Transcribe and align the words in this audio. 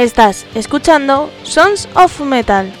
Estás 0.00 0.46
escuchando 0.54 1.30
Sons 1.42 1.86
of 1.94 2.20
Metal. 2.22 2.72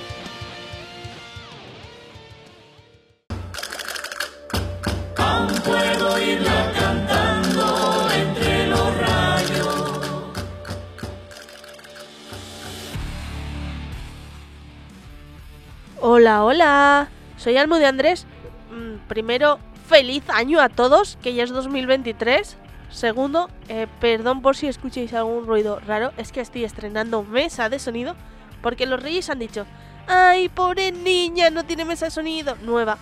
Hola, 16.00 16.42
hola. 16.42 17.08
Soy 17.36 17.58
Almo 17.58 17.76
de 17.76 17.84
Andrés. 17.84 18.26
Mm, 18.70 19.06
primero, 19.08 19.58
feliz 19.86 20.22
año 20.30 20.58
a 20.62 20.70
todos, 20.70 21.18
que 21.20 21.34
ya 21.34 21.44
es 21.44 21.50
2023. 21.50 22.56
Segundo, 22.90 23.48
eh, 23.68 23.86
perdón 24.00 24.42
por 24.42 24.56
si 24.56 24.66
escucháis 24.66 25.14
algún 25.14 25.46
ruido 25.46 25.80
raro, 25.80 26.12
es 26.16 26.32
que 26.32 26.40
estoy 26.40 26.64
estrenando 26.64 27.22
mesa 27.22 27.68
de 27.68 27.78
sonido 27.78 28.16
porque 28.62 28.86
los 28.86 29.02
reyes 29.02 29.30
han 29.30 29.38
dicho, 29.38 29.64
ay, 30.06 30.48
pobre 30.48 30.92
niña, 30.92 31.50
no 31.50 31.64
tiene 31.64 31.84
mesa 31.84 32.06
de 32.06 32.10
sonido 32.10 32.56
nueva. 32.62 32.98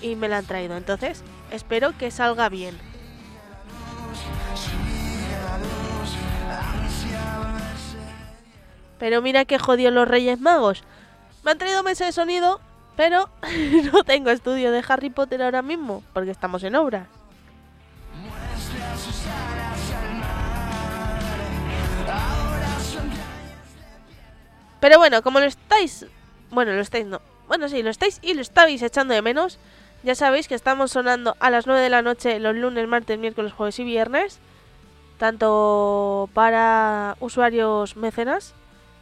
Y 0.00 0.16
me 0.16 0.28
la 0.28 0.38
han 0.38 0.46
traído, 0.46 0.76
entonces 0.76 1.22
espero 1.50 1.96
que 1.96 2.10
salga 2.10 2.48
bien. 2.48 2.76
Pero 8.98 9.22
mira 9.22 9.44
que 9.44 9.58
jodió 9.58 9.90
los 9.90 10.06
Reyes 10.06 10.38
Magos. 10.38 10.84
Me 11.44 11.50
han 11.50 11.58
traído 11.58 11.82
mesa 11.82 12.04
de 12.04 12.12
sonido, 12.12 12.60
pero 12.96 13.28
no 13.92 14.04
tengo 14.04 14.30
estudio 14.30 14.70
de 14.70 14.84
Harry 14.86 15.10
Potter 15.10 15.42
ahora 15.42 15.62
mismo, 15.62 16.04
porque 16.12 16.30
estamos 16.30 16.62
en 16.62 16.76
obra. 16.76 17.08
Pero 24.82 24.98
bueno, 24.98 25.22
como 25.22 25.38
lo 25.38 25.46
estáis... 25.46 26.04
Bueno, 26.50 26.72
lo 26.72 26.80
estáis 26.80 27.06
no. 27.06 27.22
Bueno, 27.46 27.68
sí, 27.68 27.84
lo 27.84 27.90
estáis 27.90 28.18
y 28.20 28.34
lo 28.34 28.42
estáis 28.42 28.82
echando 28.82 29.14
de 29.14 29.22
menos. 29.22 29.60
Ya 30.02 30.16
sabéis 30.16 30.48
que 30.48 30.56
estamos 30.56 30.90
sonando 30.90 31.36
a 31.38 31.50
las 31.50 31.68
9 31.68 31.80
de 31.80 31.88
la 31.88 32.02
noche 32.02 32.40
los 32.40 32.56
lunes, 32.56 32.88
martes, 32.88 33.16
miércoles, 33.16 33.52
jueves 33.52 33.78
y 33.78 33.84
viernes. 33.84 34.40
Tanto 35.18 36.28
para 36.34 37.16
usuarios 37.20 37.96
mecenas 37.96 38.54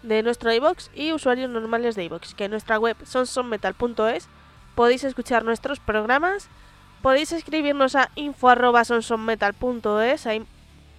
de 0.02 0.22
nuestro 0.22 0.52
iBox 0.52 0.90
y 0.94 1.14
usuarios 1.14 1.48
normales 1.48 1.94
de 1.94 2.04
iBox. 2.04 2.34
Que 2.34 2.44
en 2.44 2.50
nuestra 2.50 2.78
web 2.78 2.98
sonsonmetal.es 3.02 4.28
podéis 4.74 5.04
escuchar 5.04 5.46
nuestros 5.46 5.80
programas. 5.80 6.50
Podéis 7.00 7.32
escribirnos 7.32 7.96
a 7.96 8.10
info.sonsonmetal.es. 8.16 10.26
Ahí 10.26 10.44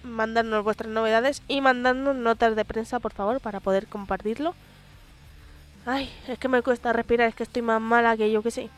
mandarnos 0.02 0.64
vuestras 0.64 0.90
novedades 0.90 1.40
y 1.46 1.60
mandarnos 1.60 2.16
notas 2.16 2.56
de 2.56 2.64
prensa, 2.64 2.98
por 2.98 3.12
favor, 3.12 3.38
para 3.38 3.60
poder 3.60 3.86
compartirlo. 3.86 4.56
Ay, 5.84 6.12
es 6.28 6.38
que 6.38 6.48
me 6.48 6.62
cuesta 6.62 6.92
respirar, 6.92 7.28
es 7.28 7.34
que 7.34 7.42
estoy 7.42 7.62
más 7.62 7.80
mala 7.80 8.16
que 8.16 8.30
yo 8.30 8.42
que 8.42 8.50
sí. 8.50 8.70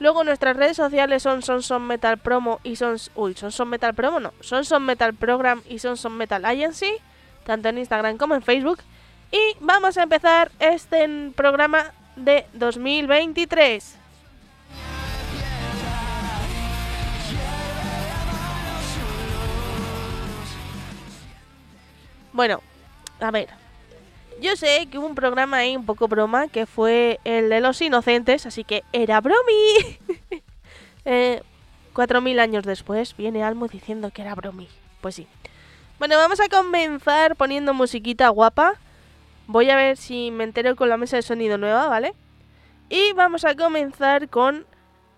Luego 0.00 0.24
nuestras 0.24 0.56
redes 0.56 0.78
sociales 0.78 1.22
son 1.22 1.42
Son 1.42 1.86
Metal 1.86 2.16
Promo 2.18 2.58
y 2.64 2.76
Son... 2.76 2.96
Uy, 3.14 3.34
Son 3.34 3.52
Son 3.52 3.68
Metal 3.68 3.94
Promo 3.94 4.18
no. 4.18 4.32
Son 4.40 4.64
Son 4.64 4.82
Metal 4.84 5.12
Program 5.14 5.62
y 5.68 5.78
Son 5.78 5.98
Son 5.98 6.16
Metal 6.16 6.42
Agency. 6.44 6.90
Tanto 7.44 7.68
en 7.68 7.78
Instagram 7.78 8.16
como 8.16 8.34
en 8.34 8.42
Facebook. 8.42 8.78
Y 9.30 9.38
vamos 9.60 9.98
a 9.98 10.04
empezar 10.04 10.50
este 10.58 11.30
programa 11.36 11.92
de 12.16 12.46
2023. 12.54 13.96
Bueno, 22.32 22.62
a 23.20 23.30
ver, 23.30 23.50
yo 24.40 24.56
sé 24.56 24.88
que 24.90 24.98
hubo 24.98 25.06
un 25.06 25.14
programa 25.14 25.58
ahí 25.58 25.76
un 25.76 25.86
poco 25.86 26.08
broma 26.08 26.48
que 26.48 26.66
fue 26.66 27.20
el 27.24 27.50
de 27.50 27.60
los 27.60 27.80
inocentes, 27.80 28.46
así 28.46 28.64
que 28.64 28.82
era 28.92 29.20
bromi. 29.20 29.98
eh, 31.04 31.42
cuatro 31.92 32.20
mil 32.20 32.40
años 32.40 32.64
después 32.64 33.16
viene 33.16 33.44
Almo 33.44 33.68
diciendo 33.68 34.10
que 34.10 34.22
era 34.22 34.34
bromi. 34.34 34.68
Pues 35.00 35.14
sí. 35.14 35.26
Bueno, 35.98 36.16
vamos 36.16 36.40
a 36.40 36.48
comenzar 36.48 37.36
poniendo 37.36 37.74
musiquita 37.74 38.28
guapa. 38.30 38.74
Voy 39.46 39.68
a 39.68 39.76
ver 39.76 39.96
si 39.96 40.30
me 40.30 40.44
entero 40.44 40.74
con 40.76 40.88
la 40.88 40.96
mesa 40.96 41.16
de 41.16 41.22
sonido 41.22 41.58
nueva, 41.58 41.88
¿vale? 41.88 42.14
Y 42.88 43.12
vamos 43.12 43.44
a 43.44 43.54
comenzar 43.54 44.28
con... 44.28 44.64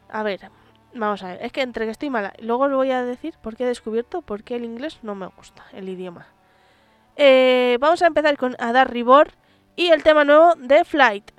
A 0.09 0.23
ver, 0.23 0.51
vamos 0.95 1.23
a 1.23 1.29
ver. 1.29 1.43
Es 1.43 1.53
que 1.53 1.63
entre 1.63 1.85
que 1.85 1.93
estoy 1.93 2.11
mala. 2.11 2.33
Luego 2.41 2.65
os 2.65 2.73
voy 2.73 2.91
a 2.91 3.05
decir 3.05 3.35
por 3.43 3.57
qué 3.57 3.65
he 3.65 3.67
descubierto 3.69 4.23
por 4.23 4.43
qué 4.43 4.57
el 4.57 4.65
inglés 4.65 4.99
no 5.03 5.15
me 5.15 5.27
gusta, 5.27 5.65
el 5.73 5.89
idioma. 5.89 6.27
Eh, 7.17 7.77
vamos 7.81 8.03
a 8.03 8.07
empezar 8.07 8.37
con 8.37 8.57
Adar 8.59 8.91
Ribor 8.91 9.33
y 9.77 9.89
el 9.89 10.03
tema 10.03 10.25
nuevo 10.25 10.55
de 10.57 10.85
Flight. 10.85 11.31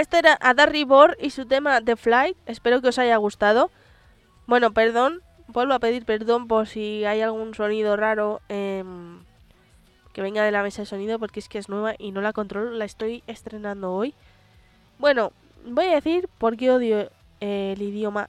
Este 0.00 0.18
era 0.18 0.36
Ada 0.40 0.66
Ribor 0.66 1.16
y 1.20 1.30
su 1.30 1.46
tema 1.46 1.80
The 1.80 1.96
Flight. 1.96 2.36
Espero 2.46 2.80
que 2.80 2.88
os 2.88 2.98
haya 2.98 3.16
gustado. 3.16 3.70
Bueno, 4.46 4.72
perdón. 4.72 5.22
Vuelvo 5.48 5.74
a 5.74 5.78
pedir 5.78 6.04
perdón 6.04 6.48
por 6.48 6.66
si 6.66 7.04
hay 7.04 7.20
algún 7.20 7.54
sonido 7.54 7.96
raro 7.96 8.40
em, 8.48 9.20
que 10.12 10.20
venga 10.20 10.42
de 10.42 10.50
la 10.50 10.62
mesa 10.62 10.82
de 10.82 10.86
sonido 10.86 11.20
porque 11.20 11.38
es 11.38 11.48
que 11.48 11.58
es 11.58 11.68
nueva 11.68 11.94
y 11.98 12.10
no 12.10 12.20
la 12.20 12.32
controlo. 12.32 12.72
La 12.72 12.84
estoy 12.84 13.22
estrenando 13.26 13.92
hoy. 13.92 14.14
Bueno, 14.98 15.32
voy 15.64 15.86
a 15.86 15.94
decir 15.94 16.28
por 16.38 16.56
qué 16.56 16.70
odio 16.70 17.10
el 17.40 17.80
idioma 17.80 18.28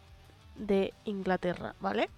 de 0.56 0.94
Inglaterra, 1.06 1.76
¿vale? 1.80 2.10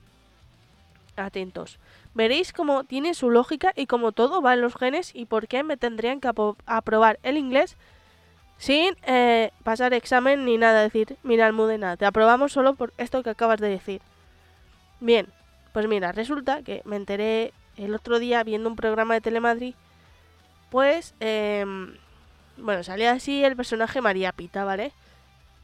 Atentos. 1.15 1.79
Veréis 2.13 2.51
cómo 2.53 2.83
tiene 2.83 3.13
su 3.13 3.29
lógica 3.29 3.71
y 3.75 3.85
cómo 3.85 4.11
todo 4.11 4.41
va 4.41 4.53
en 4.53 4.61
los 4.61 4.75
genes 4.75 5.11
y 5.13 5.25
por 5.25 5.47
qué 5.47 5.63
me 5.63 5.77
tendrían 5.77 6.19
que 6.19 6.31
aprobar 6.65 7.19
el 7.23 7.37
inglés 7.37 7.77
sin 8.59 8.95
eh, 9.07 9.51
pasar 9.63 9.93
examen 9.93 10.45
ni 10.45 10.57
nada. 10.57 10.83
Decir, 10.83 11.17
mira, 11.23 11.47
Almudena, 11.47 11.97
te 11.97 12.05
aprobamos 12.05 12.51
solo 12.51 12.75
por 12.75 12.93
esto 12.97 13.23
que 13.23 13.31
acabas 13.31 13.59
de 13.59 13.69
decir. 13.69 14.01
Bien, 14.99 15.27
pues 15.73 15.87
mira, 15.87 16.11
resulta 16.11 16.61
que 16.61 16.83
me 16.85 16.97
enteré 16.97 17.53
el 17.77 17.95
otro 17.95 18.19
día 18.19 18.43
viendo 18.43 18.69
un 18.69 18.75
programa 18.75 19.15
de 19.15 19.21
Telemadrid, 19.21 19.73
pues, 20.69 21.15
em, 21.19 21.95
bueno, 22.57 22.83
salía 22.83 23.13
así 23.13 23.43
el 23.43 23.55
personaje 23.55 24.01
María 24.01 24.33
Pita, 24.33 24.65
¿vale? 24.65 24.91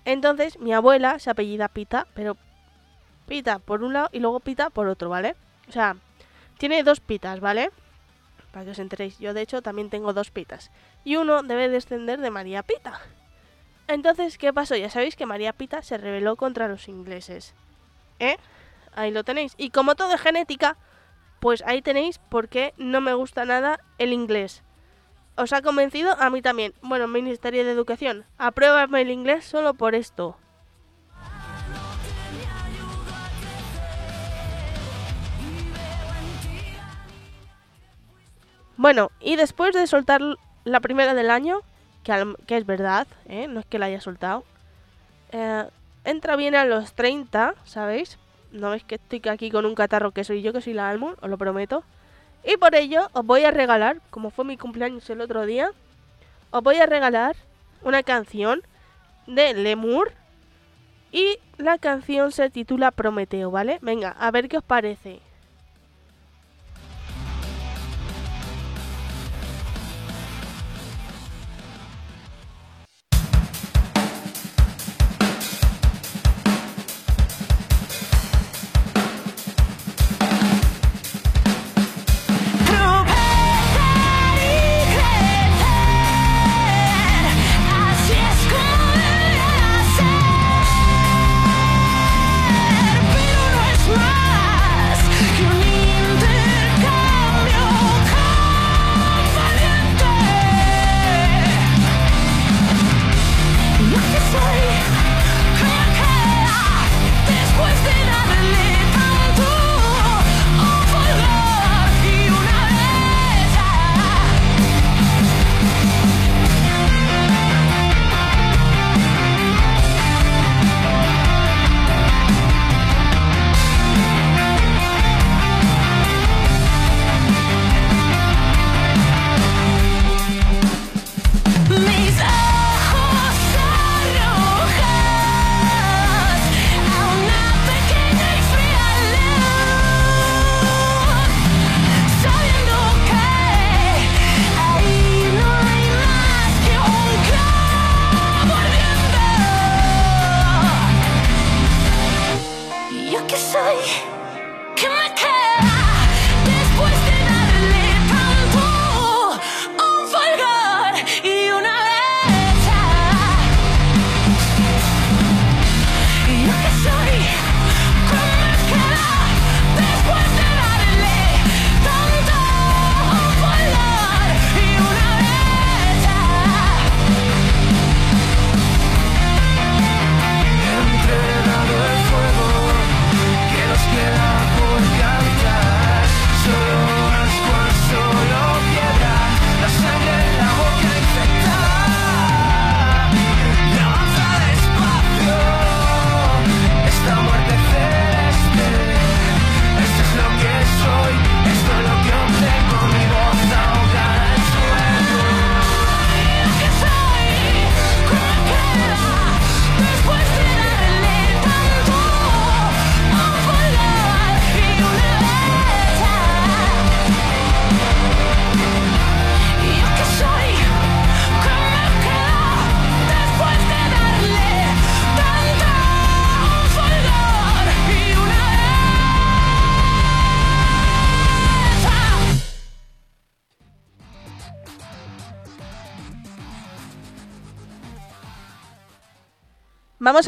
Entonces 0.06 0.58
mi 0.60 0.74
abuela 0.74 1.20
se 1.20 1.30
apellida 1.30 1.68
Pita, 1.68 2.08
pero 2.16 2.38
Pita 3.28 3.60
por 3.60 3.84
un 3.84 3.94
lado 3.94 4.10
y 4.14 4.20
luego 4.20 4.40
Pita 4.40 4.70
por 4.70 4.88
otro, 4.88 5.10
¿vale? 5.10 5.36
O 5.68 5.72
sea, 5.72 5.98
tiene 6.58 6.84
dos 6.84 7.00
pitas, 7.00 7.40
¿vale? 7.40 7.72
Para 8.56 8.64
que 8.64 8.72
os 8.72 8.80
enteréis. 8.80 9.20
Yo 9.20 9.34
de 9.34 9.42
hecho 9.42 9.62
también 9.62 9.90
tengo 9.90 10.14
dos 10.14 10.32
pitas. 10.32 10.72
Y 11.04 11.18
uno 11.18 11.44
debe 11.44 11.68
descender 11.68 12.22
de 12.22 12.32
María 12.32 12.64
Pita. 12.64 13.02
Entonces, 13.90 14.38
¿qué 14.38 14.54
pasó? 14.54 14.78
Ya 14.78 14.90
sabéis 14.90 15.18
que 15.18 15.26
María 15.26 15.52
Pita 15.52 15.82
se 15.82 15.98
rebeló 15.98 16.38
contra 16.38 16.70
los 16.70 16.88
ingleses. 16.88 17.54
¿Eh? 18.20 18.38
Ahí 18.96 19.12
lo 19.12 19.26
tenéis. 19.26 19.56
Y 19.58 19.72
como 19.72 19.96
todo 19.96 20.14
es 20.14 20.22
genética, 20.22 20.78
pues 21.42 21.64
ahí 21.68 21.82
tenéis 21.82 22.18
por 22.18 22.48
qué 22.48 22.74
no 22.78 23.02
me 23.02 23.14
gusta 23.14 23.44
nada 23.44 23.82
el 23.98 24.14
inglés. 24.14 24.64
¿Os 25.36 25.52
ha 25.52 25.62
convencido? 25.62 26.16
A 26.18 26.30
mí 26.30 26.42
también. 26.42 26.74
Bueno, 26.82 27.10
Ministerio 27.10 27.66
de 27.66 27.72
Educación, 27.72 28.24
apruébame 28.38 29.02
el 29.02 29.12
inglés 29.12 29.44
solo 29.44 29.74
por 29.74 29.96
esto. 29.96 30.38
Bueno, 38.78 39.12
y 39.20 39.36
después 39.36 39.74
de 39.74 39.88
soltar 39.88 40.22
la 40.66 40.80
primera 40.80 41.14
del 41.14 41.30
año, 41.30 41.62
que, 42.04 42.34
que 42.46 42.58
es 42.58 42.66
verdad, 42.66 43.08
¿eh? 43.28 43.48
no 43.48 43.60
es 43.62 43.66
que 43.66 43.80
la 43.80 43.86
haya 43.86 44.02
soltado, 44.02 44.44
eh, 45.32 45.66
entra 46.04 46.36
bien 46.36 46.56
a 46.56 46.66
los 46.66 46.94
30, 46.94 47.56
¿sabéis? 47.66 48.18
No 48.52 48.72
veis 48.72 48.84
que 48.84 48.96
estoy 48.96 49.22
aquí 49.30 49.50
con 49.50 49.66
un 49.66 49.76
catarro 49.76 50.12
que 50.12 50.24
soy 50.24 50.42
yo, 50.42 50.54
que 50.54 50.62
soy 50.62 50.74
la 50.74 50.90
Almond, 50.90 51.18
os 51.22 51.30
lo 51.30 51.38
prometo. 51.38 51.84
Y 52.44 52.58
por 52.58 52.76
ello 52.76 53.10
os 53.14 53.26
voy 53.26 53.44
a 53.44 53.52
regalar, 53.52 54.02
como 54.12 54.30
fue 54.30 54.46
mi 54.46 54.58
cumpleaños 54.58 55.10
el 55.10 55.22
otro 55.22 55.46
día, 55.46 55.72
os 56.52 56.64
voy 56.64 56.78
a 56.78 56.86
regalar 56.86 57.36
una 57.82 58.04
canción 58.04 58.62
de 59.28 59.54
Lemur. 59.54 60.12
Y 61.12 61.38
la 61.58 61.78
canción 61.78 62.32
se 62.32 62.50
titula 62.50 62.92
Prometeo, 62.92 63.50
¿vale? 63.50 63.80
Venga, 63.82 64.16
a 64.20 64.32
ver 64.32 64.48
qué 64.48 64.58
os 64.58 64.64
parece. 64.64 65.22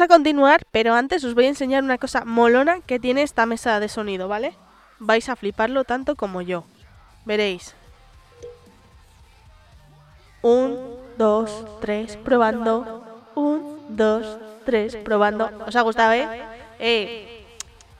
A 0.00 0.06
continuar, 0.06 0.64
pero 0.70 0.94
antes 0.94 1.24
os 1.24 1.34
voy 1.34 1.46
a 1.46 1.48
enseñar 1.48 1.82
una 1.82 1.98
cosa 1.98 2.24
molona 2.24 2.80
que 2.86 3.00
tiene 3.00 3.22
esta 3.22 3.46
mesa 3.46 3.80
de 3.80 3.88
sonido, 3.88 4.28
¿vale? 4.28 4.54
Vais 5.00 5.28
a 5.28 5.34
fliparlo 5.34 5.82
tanto 5.82 6.14
como 6.14 6.40
yo. 6.40 6.64
Veréis. 7.24 7.74
Un, 10.40 10.78
dos, 11.16 11.64
tres, 11.80 12.16
probando. 12.16 13.02
Un, 13.34 13.80
dos, 13.88 14.38
tres, 14.64 14.94
probando. 14.96 15.50
¿Os 15.66 15.74
ha 15.74 15.82
gustado, 15.82 16.12
eh? 16.12 16.28
Eh, 16.78 17.44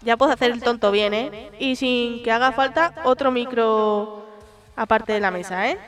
ya 0.03 0.17
puedo 0.17 0.31
hacer 0.31 0.53
el 0.53 0.63
tonto 0.63 0.93
bien, 0.93 1.15
¿eh? 1.15 1.51
Y 1.59 1.75
sin 1.75 2.23
que 2.23 2.31
haga 2.31 2.53
falta 2.53 2.95
otro 3.03 3.33
micro 3.33 4.25
aparte 4.77 5.15
de 5.15 5.21
la 5.21 5.33
mesa, 5.33 5.69
¿eh? 5.69 5.79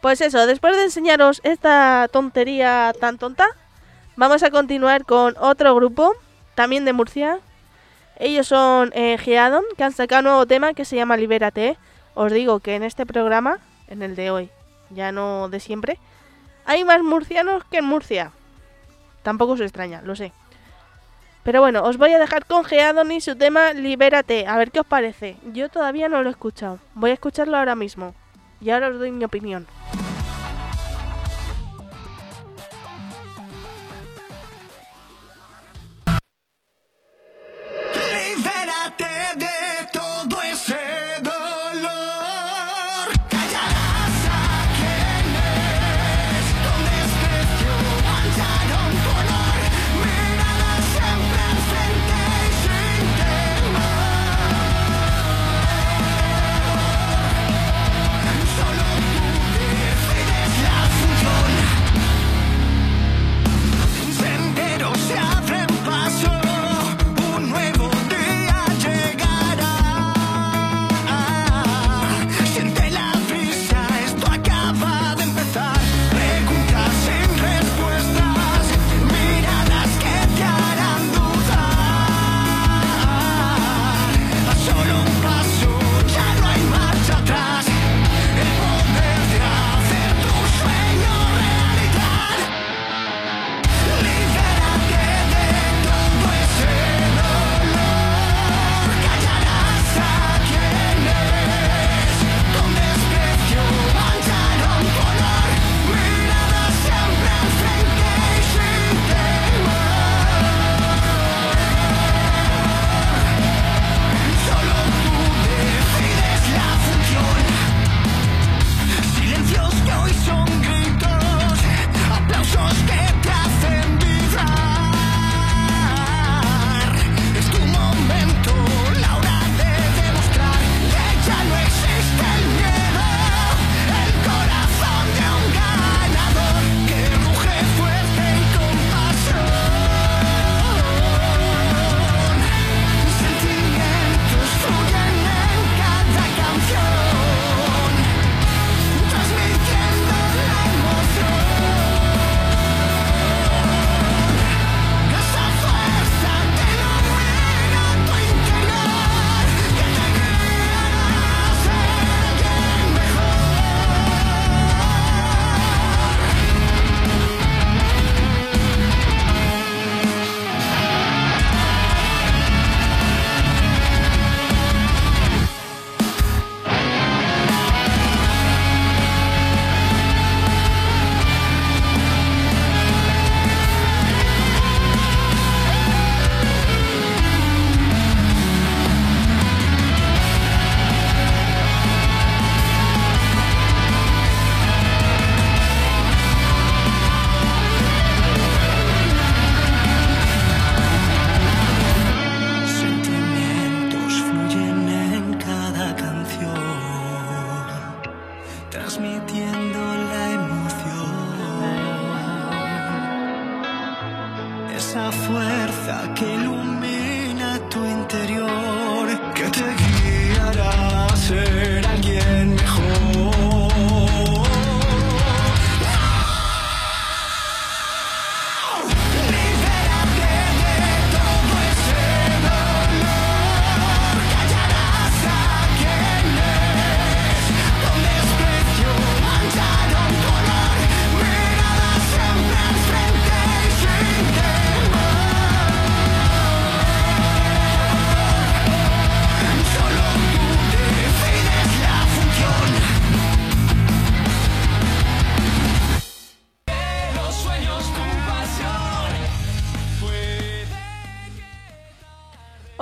Pues 0.00 0.20
eso, 0.20 0.46
después 0.46 0.76
de 0.76 0.84
enseñaros 0.84 1.40
esta 1.42 2.08
tontería 2.12 2.92
tan 3.00 3.18
tonta, 3.18 3.48
vamos 4.16 4.42
a 4.42 4.50
continuar 4.50 5.04
con 5.04 5.34
otro 5.38 5.74
grupo, 5.74 6.14
también 6.54 6.84
de 6.84 6.92
Murcia. 6.92 7.38
Ellos 8.18 8.48
son 8.48 8.90
eh, 8.94 9.18
Geadon, 9.18 9.64
que 9.76 9.84
han 9.84 9.92
sacado 9.92 10.20
un 10.20 10.24
nuevo 10.24 10.46
tema 10.46 10.74
que 10.74 10.84
se 10.84 10.96
llama 10.96 11.16
Libérate. 11.16 11.78
Os 12.14 12.32
digo 12.32 12.60
que 12.60 12.74
en 12.74 12.82
este 12.82 13.06
programa, 13.06 13.58
en 13.88 14.02
el 14.02 14.16
de 14.16 14.30
hoy, 14.30 14.50
ya 14.90 15.12
no 15.12 15.48
de 15.48 15.60
siempre, 15.60 15.98
hay 16.64 16.84
más 16.84 17.02
murcianos 17.02 17.64
que 17.64 17.78
en 17.78 17.84
Murcia. 17.84 18.32
Tampoco 19.22 19.56
se 19.56 19.64
extraña, 19.64 20.02
lo 20.02 20.16
sé. 20.16 20.32
Pero 21.44 21.60
bueno, 21.60 21.84
os 21.84 21.96
voy 21.96 22.12
a 22.12 22.18
dejar 22.18 22.44
con 22.46 22.64
Geadon 22.64 23.12
y 23.12 23.20
su 23.20 23.36
tema 23.36 23.72
Libérate. 23.72 24.48
A 24.48 24.56
ver 24.56 24.72
qué 24.72 24.80
os 24.80 24.86
parece. 24.86 25.36
Yo 25.52 25.68
todavía 25.68 26.08
no 26.08 26.22
lo 26.22 26.28
he 26.28 26.32
escuchado. 26.32 26.80
Voy 26.94 27.10
a 27.10 27.14
escucharlo 27.14 27.56
ahora 27.56 27.76
mismo. 27.76 28.14
Y 28.60 28.70
ahora 28.70 28.88
os 28.88 28.98
doy 28.98 29.12
mi 29.12 29.24
opinión. 29.24 29.66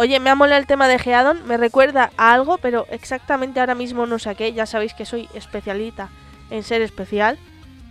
Oye, 0.04 0.20
me 0.20 0.28
ha 0.28 0.34
molado 0.34 0.60
el 0.60 0.66
tema 0.66 0.86
de 0.86 0.98
Geadon, 0.98 1.46
me 1.46 1.56
recuerda 1.56 2.10
a 2.18 2.34
algo, 2.34 2.58
pero 2.58 2.86
exactamente 2.90 3.58
ahora 3.58 3.74
mismo 3.74 4.04
no 4.04 4.18
sé 4.18 4.34
qué. 4.34 4.52
Ya 4.52 4.66
sabéis 4.66 4.92
que 4.92 5.06
soy 5.06 5.30
especialita 5.32 6.10
en 6.50 6.62
ser 6.62 6.82
especial. 6.82 7.38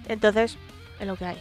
Entonces, 0.07 0.59
es 0.99 1.07
lo 1.07 1.15
que 1.15 1.25
hay. 1.25 1.37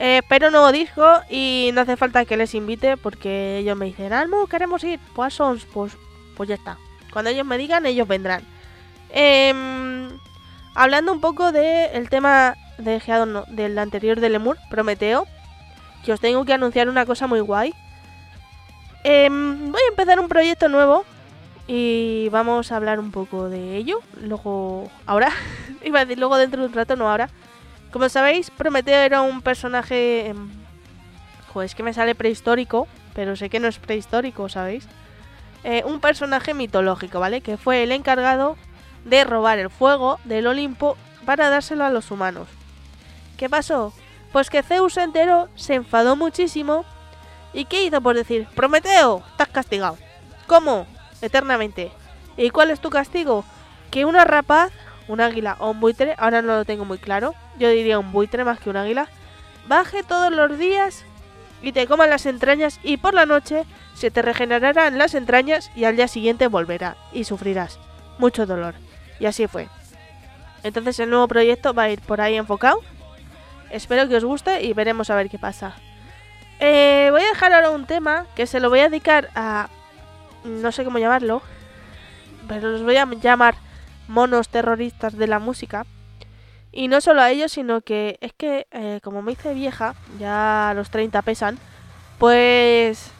Eh, 0.00 0.22
pero 0.28 0.50
nuevo 0.50 0.72
disco 0.72 1.06
y 1.30 1.70
no 1.72 1.82
hace 1.82 1.96
falta 1.96 2.24
que 2.24 2.36
les 2.36 2.52
invite 2.56 2.96
porque 2.96 3.58
ellos 3.58 3.76
me 3.76 3.86
dicen, 3.86 4.12
Almo, 4.12 4.48
queremos 4.48 4.82
ir. 4.82 4.98
Pues 5.14 5.38
pues, 5.72 5.96
pues 6.36 6.48
ya 6.48 6.56
está. 6.56 6.78
Cuando 7.12 7.30
ellos 7.30 7.46
me 7.46 7.56
digan, 7.56 7.86
ellos 7.86 8.08
vendrán. 8.08 8.42
Em, 9.10 10.08
hablando 10.74 11.12
un 11.12 11.20
poco 11.20 11.52
del 11.52 12.08
tema 12.08 12.56
de 12.78 12.98
Geadon, 12.98 13.44
del 13.54 13.78
anterior 13.78 14.18
de 14.18 14.30
Lemur, 14.30 14.58
Prometeo. 14.68 15.28
que 16.04 16.12
os 16.12 16.18
tengo 16.18 16.44
que 16.44 16.54
anunciar 16.54 16.88
una 16.88 17.06
cosa 17.06 17.28
muy 17.28 17.38
guay. 17.38 17.72
Em, 19.04 19.72
voy 19.72 19.80
a 19.80 19.90
empezar 19.90 20.20
un 20.20 20.28
proyecto 20.28 20.68
nuevo 20.68 21.04
y 21.66 22.28
vamos 22.30 22.70
a 22.70 22.76
hablar 22.76 23.00
un 23.00 23.10
poco 23.10 23.48
de 23.48 23.76
ello. 23.76 24.00
Luego, 24.20 24.90
ahora, 25.06 25.30
iba 25.84 26.00
a 26.00 26.04
decir 26.04 26.18
luego 26.18 26.36
dentro 26.36 26.62
de 26.62 26.68
un 26.68 26.74
rato, 26.74 26.96
no 26.96 27.08
ahora. 27.08 27.28
Como 27.92 28.08
sabéis, 28.08 28.50
Prometeo 28.50 29.00
era 29.00 29.22
un 29.22 29.42
personaje... 29.42 30.28
Em, 30.28 30.50
joder, 31.52 31.66
es 31.66 31.74
que 31.74 31.82
me 31.82 31.92
sale 31.92 32.14
prehistórico, 32.14 32.88
pero 33.14 33.36
sé 33.36 33.50
que 33.50 33.60
no 33.60 33.68
es 33.68 33.78
prehistórico, 33.78 34.48
¿sabéis? 34.48 34.86
Eh, 35.64 35.82
un 35.84 36.00
personaje 36.00 36.54
mitológico, 36.54 37.20
¿vale? 37.20 37.40
Que 37.40 37.56
fue 37.56 37.82
el 37.82 37.92
encargado 37.92 38.56
de 39.04 39.24
robar 39.24 39.58
el 39.58 39.70
fuego 39.70 40.18
del 40.24 40.46
Olimpo 40.46 40.96
para 41.24 41.50
dárselo 41.50 41.84
a 41.84 41.90
los 41.90 42.10
humanos. 42.10 42.48
¿Qué 43.36 43.48
pasó? 43.48 43.92
Pues 44.32 44.50
que 44.50 44.62
Zeus 44.62 44.96
entero 44.96 45.48
se 45.54 45.74
enfadó 45.74 46.16
muchísimo. 46.16 46.84
¿Y 47.52 47.66
qué 47.66 47.84
hizo 47.84 48.00
por 48.00 48.16
decir? 48.16 48.46
Prometeo, 48.54 49.22
estás 49.30 49.48
castigado. 49.48 49.98
¿Cómo? 50.46 50.86
Eternamente. 51.20 51.92
¿Y 52.36 52.50
cuál 52.50 52.70
es 52.70 52.80
tu 52.80 52.90
castigo? 52.90 53.44
Que 53.90 54.04
una 54.04 54.24
rapaz, 54.24 54.72
un 55.08 55.20
águila 55.20 55.56
o 55.58 55.70
un 55.70 55.80
buitre, 55.80 56.14
ahora 56.18 56.42
no 56.42 56.56
lo 56.56 56.64
tengo 56.64 56.84
muy 56.84 56.98
claro, 56.98 57.34
yo 57.58 57.68
diría 57.68 57.98
un 57.98 58.12
buitre 58.12 58.44
más 58.44 58.58
que 58.58 58.70
un 58.70 58.76
águila, 58.76 59.08
baje 59.68 60.02
todos 60.02 60.32
los 60.32 60.58
días 60.58 61.04
y 61.60 61.72
te 61.72 61.86
coma 61.86 62.06
las 62.06 62.26
entrañas 62.26 62.80
y 62.82 62.96
por 62.96 63.14
la 63.14 63.26
noche 63.26 63.64
se 63.94 64.10
te 64.10 64.22
regenerarán 64.22 64.98
las 64.98 65.14
entrañas 65.14 65.70
y 65.76 65.84
al 65.84 65.96
día 65.96 66.08
siguiente 66.08 66.48
volverá 66.48 66.96
y 67.12 67.24
sufrirás 67.24 67.78
mucho 68.18 68.46
dolor. 68.46 68.74
Y 69.20 69.26
así 69.26 69.46
fue. 69.46 69.68
Entonces 70.62 70.98
el 71.00 71.10
nuevo 71.10 71.28
proyecto 71.28 71.74
va 71.74 71.84
a 71.84 71.90
ir 71.90 72.00
por 72.00 72.20
ahí 72.20 72.36
enfocado. 72.36 72.80
Espero 73.70 74.08
que 74.08 74.16
os 74.16 74.24
guste 74.24 74.62
y 74.62 74.72
veremos 74.72 75.10
a 75.10 75.14
ver 75.14 75.28
qué 75.28 75.38
pasa. 75.38 75.76
Eh, 76.60 77.08
voy 77.10 77.22
a 77.22 77.28
dejar 77.28 77.52
ahora 77.52 77.70
un 77.70 77.86
tema 77.86 78.26
que 78.36 78.46
se 78.46 78.60
lo 78.60 78.70
voy 78.70 78.80
a 78.80 78.88
dedicar 78.88 79.30
a... 79.34 79.68
No 80.44 80.72
sé 80.72 80.84
cómo 80.84 80.98
llamarlo. 80.98 81.42
Pero 82.48 82.70
los 82.70 82.82
voy 82.82 82.96
a 82.96 83.06
llamar 83.06 83.54
monos 84.08 84.48
terroristas 84.48 85.16
de 85.16 85.26
la 85.26 85.38
música. 85.38 85.86
Y 86.72 86.88
no 86.88 87.00
solo 87.00 87.22
a 87.22 87.30
ellos, 87.30 87.52
sino 87.52 87.82
que 87.82 88.18
es 88.20 88.32
que 88.32 88.66
eh, 88.70 89.00
como 89.02 89.22
me 89.22 89.32
hice 89.32 89.54
vieja, 89.54 89.94
ya 90.18 90.72
los 90.74 90.90
30 90.90 91.22
pesan, 91.22 91.58
pues... 92.18 93.10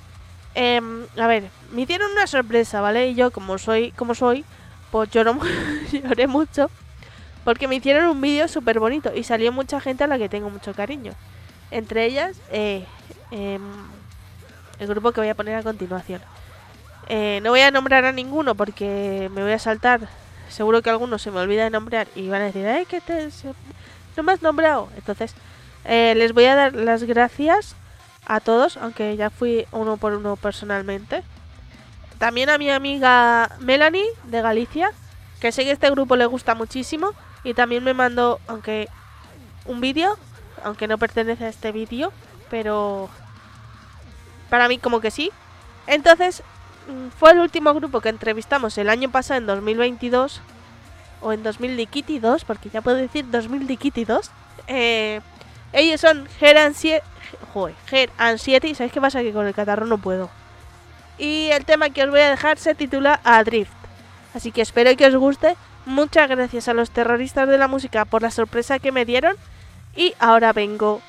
Em, 0.54 1.06
a 1.16 1.26
ver, 1.26 1.44
me 1.72 1.82
hicieron 1.82 2.12
una 2.12 2.26
sorpresa, 2.26 2.80
¿vale? 2.82 3.08
Y 3.08 3.14
yo 3.14 3.30
como 3.30 3.56
soy, 3.56 3.90
como 3.92 4.14
soy, 4.14 4.44
pues 4.90 5.10
lloro, 5.10 5.38
lloré 5.92 6.26
mucho 6.26 6.70
porque 7.44 7.68
me 7.68 7.76
hicieron 7.76 8.08
un 8.08 8.20
vídeo 8.20 8.48
súper 8.48 8.78
bonito 8.78 9.12
y 9.14 9.24
salió 9.24 9.52
mucha 9.52 9.80
gente 9.80 10.04
a 10.04 10.06
la 10.06 10.18
que 10.18 10.28
tengo 10.28 10.50
mucho 10.50 10.74
cariño. 10.74 11.12
Entre 11.70 12.04
ellas, 12.06 12.36
eh, 12.50 12.84
em, 13.32 13.62
el 14.78 14.86
grupo 14.86 15.12
que 15.12 15.20
voy 15.20 15.30
a 15.30 15.34
poner 15.34 15.56
a 15.56 15.62
continuación. 15.62 16.20
Eh, 17.08 17.40
no 17.42 17.50
voy 17.50 17.60
a 17.60 17.70
nombrar 17.70 18.04
a 18.04 18.12
ninguno 18.12 18.54
porque 18.54 19.28
me 19.34 19.42
voy 19.42 19.52
a 19.52 19.58
saltar. 19.58 20.08
Seguro 20.48 20.82
que 20.82 20.90
alguno 20.90 21.18
se 21.18 21.30
me 21.30 21.40
olvida 21.40 21.64
de 21.64 21.70
nombrar 21.70 22.06
y 22.14 22.28
van 22.28 22.42
a 22.42 22.44
decir, 22.46 22.66
¡ay, 22.66 22.84
que 22.84 23.00
te, 23.00 23.30
no 24.16 24.22
me 24.22 24.32
has 24.32 24.42
nombrado! 24.42 24.88
Entonces, 24.96 25.34
eh, 25.84 26.14
les 26.16 26.32
voy 26.32 26.44
a 26.44 26.54
dar 26.54 26.74
las 26.74 27.04
gracias 27.04 27.74
a 28.26 28.40
todos, 28.40 28.76
aunque 28.76 29.16
ya 29.16 29.30
fui 29.30 29.66
uno 29.72 29.96
por 29.96 30.12
uno 30.12 30.36
personalmente. 30.36 31.22
También 32.18 32.50
a 32.50 32.58
mi 32.58 32.70
amiga 32.70 33.56
Melanie 33.60 34.06
de 34.24 34.42
Galicia, 34.42 34.92
que 35.40 35.50
sé 35.52 35.64
que 35.64 35.72
este 35.72 35.90
grupo 35.90 36.16
le 36.16 36.26
gusta 36.26 36.54
muchísimo. 36.54 37.12
Y 37.44 37.54
también 37.54 37.82
me 37.82 37.94
mandó, 37.94 38.40
aunque 38.46 38.88
un 39.64 39.80
vídeo, 39.80 40.16
aunque 40.62 40.86
no 40.86 40.98
pertenece 40.98 41.46
a 41.46 41.48
este 41.48 41.72
vídeo, 41.72 42.12
pero 42.52 43.08
para 44.50 44.68
mí 44.68 44.76
como 44.76 45.00
que 45.00 45.10
sí. 45.10 45.30
Entonces, 45.86 46.42
mm, 46.86 47.08
fue 47.18 47.30
el 47.30 47.38
último 47.38 47.72
grupo 47.72 48.02
que 48.02 48.10
entrevistamos 48.10 48.76
el 48.76 48.90
año 48.90 49.10
pasado, 49.10 49.38
en 49.40 49.46
2022, 49.46 50.42
o 51.22 51.32
en 51.32 51.42
2022, 51.42 52.44
porque 52.44 52.68
ya 52.68 52.82
puedo 52.82 52.98
decir 52.98 53.24
2022. 53.30 54.30
Eh, 54.66 55.22
ellos 55.72 56.02
son 56.02 56.28
Geran 56.38 56.74
7, 56.74 57.02
Geran 57.86 58.38
7, 58.38 58.68
y 58.68 58.74
¿sabéis 58.74 58.92
qué 58.92 59.00
pasa? 59.00 59.22
Que 59.22 59.32
con 59.32 59.46
el 59.46 59.54
catarro 59.54 59.86
no 59.86 59.96
puedo. 59.96 60.28
Y 61.16 61.48
el 61.52 61.64
tema 61.64 61.88
que 61.88 62.04
os 62.04 62.10
voy 62.10 62.20
a 62.20 62.28
dejar 62.28 62.58
se 62.58 62.74
titula 62.74 63.18
Adrift. 63.24 63.72
Así 64.34 64.52
que 64.52 64.60
espero 64.60 64.94
que 64.94 65.06
os 65.06 65.16
guste 65.16 65.56
Muchas 65.84 66.28
gracias 66.28 66.68
a 66.68 66.74
los 66.74 66.90
terroristas 66.90 67.48
de 67.48 67.58
la 67.58 67.66
música 67.66 68.04
por 68.04 68.22
la 68.22 68.30
sorpresa 68.30 68.78
que 68.78 68.92
me 68.92 69.04
dieron. 69.04 69.36
Y 69.96 70.14
ahora 70.20 70.52
vengo 70.52 71.00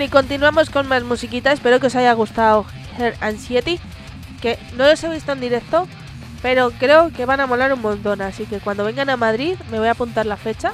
Y 0.00 0.08
continuamos 0.08 0.70
con 0.70 0.88
más 0.88 1.02
musiquita. 1.02 1.52
Espero 1.52 1.78
que 1.78 1.88
os 1.88 1.94
haya 1.94 2.14
gustado 2.14 2.64
Her 2.98 3.14
Anxiety. 3.20 3.78
Que 4.40 4.58
no 4.74 4.86
los 4.86 5.04
he 5.04 5.10
visto 5.10 5.32
en 5.32 5.40
directo, 5.40 5.86
pero 6.40 6.70
creo 6.70 7.10
que 7.12 7.26
van 7.26 7.40
a 7.40 7.46
molar 7.46 7.74
un 7.74 7.82
montón. 7.82 8.22
Así 8.22 8.46
que 8.46 8.60
cuando 8.60 8.84
vengan 8.84 9.10
a 9.10 9.18
Madrid 9.18 9.56
me 9.70 9.78
voy 9.78 9.88
a 9.88 9.90
apuntar 9.90 10.24
la 10.24 10.38
fecha 10.38 10.72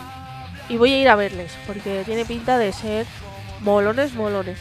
y 0.68 0.76
voy 0.76 0.92
a 0.92 1.00
ir 1.00 1.08
a 1.08 1.16
verles. 1.16 1.52
Porque 1.66 2.04
tiene 2.04 2.24
pinta 2.24 2.56
de 2.56 2.72
ser 2.72 3.04
molones, 3.62 4.14
molones. 4.14 4.60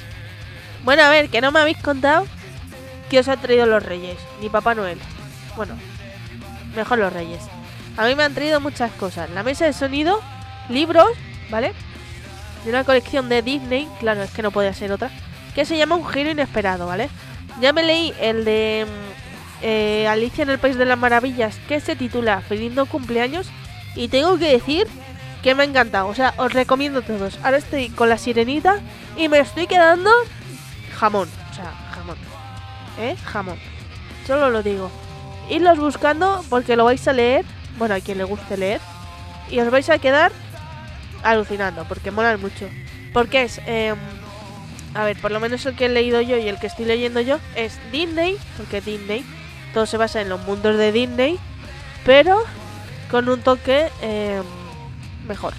Bueno, 0.84 1.04
a 1.04 1.10
ver, 1.10 1.30
que 1.30 1.42
no 1.42 1.52
me 1.52 1.60
habéis 1.60 1.78
contado 1.78 2.26
que 3.10 3.20
os 3.20 3.28
han 3.28 3.40
traído 3.40 3.68
los 3.68 3.84
reyes, 3.84 4.18
ni 4.42 4.50
Papá 4.50 4.74
Noel. 4.74 4.98
Bueno, 5.56 5.76
mejor 6.76 6.98
los 6.98 7.14
reyes. 7.14 7.44
A 7.98 8.06
mí 8.08 8.16
me 8.16 8.24
han 8.24 8.34
traído 8.34 8.60
muchas 8.60 8.92
cosas. 8.94 9.30
La 9.30 9.44
mesa 9.44 9.66
de 9.66 9.74
sonido, 9.74 10.22
libros, 10.70 11.10
¿vale? 11.52 11.74
De 12.66 12.72
una 12.72 12.84
colección 12.84 13.30
de 13.30 13.44
Disney, 13.44 13.88
claro, 14.00 14.24
es 14.24 14.32
que 14.32 14.42
no 14.42 14.52
podía 14.52 14.74
ser 14.74 14.92
otra, 14.92 15.12
que 15.54 15.66
se 15.66 15.78
llama 15.78 15.96
Un 15.96 16.08
giro 16.08 16.32
inesperado, 16.32 16.88
¿vale? 16.88 17.10
Ya 17.62 17.72
me 17.72 17.84
leí 17.84 18.12
el 18.20 18.44
de 18.44 18.88
mm, 18.88 19.62
eh, 19.62 20.08
Alicia 20.08 20.42
en 20.42 20.50
el 20.50 20.58
País 20.58 20.76
de 20.76 20.86
las 20.86 20.98
Maravillas, 20.98 21.58
que 21.68 21.80
se 21.80 21.96
titula 21.96 22.42
Feliz 22.42 22.74
no 22.74 22.88
cumpleaños, 22.88 23.48
y 23.96 24.08
tengo 24.08 24.38
que 24.40 24.52
decir 24.52 24.88
que 25.44 25.54
me 25.54 25.62
ha 25.62 25.66
encantado. 25.68 26.08
O 26.08 26.16
sea, 26.16 26.34
os 26.38 26.54
recomiendo 26.54 27.04
todos. 27.04 27.38
Ahora 27.44 27.58
estoy 27.58 27.90
con 27.90 28.10
la 28.10 28.18
sirenita 28.18 28.80
y 29.16 29.30
me 29.30 29.38
estoy 29.38 29.68
quedando 29.68 30.10
jamón. 30.98 31.30
O 31.52 31.54
sea, 31.54 31.72
jamón. 31.94 32.18
¿Eh? 33.00 33.16
Jamón. 33.24 33.60
Solo 34.26 34.50
lo 34.50 34.64
digo. 34.64 34.90
Irlos 35.50 35.78
buscando 35.78 36.44
porque 36.50 36.76
lo 36.76 36.86
vais 36.86 37.08
a 37.08 37.14
leer. 37.14 37.46
Bueno, 37.78 37.94
a 37.94 38.00
quien 38.00 38.18
le 38.18 38.24
guste 38.24 38.58
leer. 38.58 38.82
Y 39.52 39.60
os 39.60 39.70
vais 39.70 39.88
a 39.92 40.00
quedar 40.00 40.32
alucinando 41.26 41.86
porque 41.88 42.12
molan 42.12 42.40
mucho. 42.40 42.70
Porque 43.14 43.44
es... 43.44 43.60
em, 43.66 43.98
a 44.94 45.04
ver, 45.04 45.18
por 45.18 45.32
lo 45.32 45.42
menos 45.42 45.66
el 45.66 45.76
que 45.76 45.86
he 45.86 45.90
leído 45.90 46.22
yo 46.22 46.38
y 46.38 46.48
el 46.48 46.58
que 46.58 46.68
estoy 46.68 46.86
leyendo 46.86 47.20
yo 47.20 47.40
es 47.56 47.80
Disney. 47.92 48.38
Porque 48.58 48.82
Disney. 48.82 49.26
Todo 49.74 49.86
se 49.86 49.98
basa 49.98 50.22
en 50.22 50.30
los 50.30 50.42
mundos 50.46 50.78
de 50.78 50.92
Disney. 50.92 51.38
Pero 52.06 52.42
con 53.12 53.28
un 53.28 53.42
toque 53.42 53.90
em, 54.02 54.44
mejor. 55.28 55.54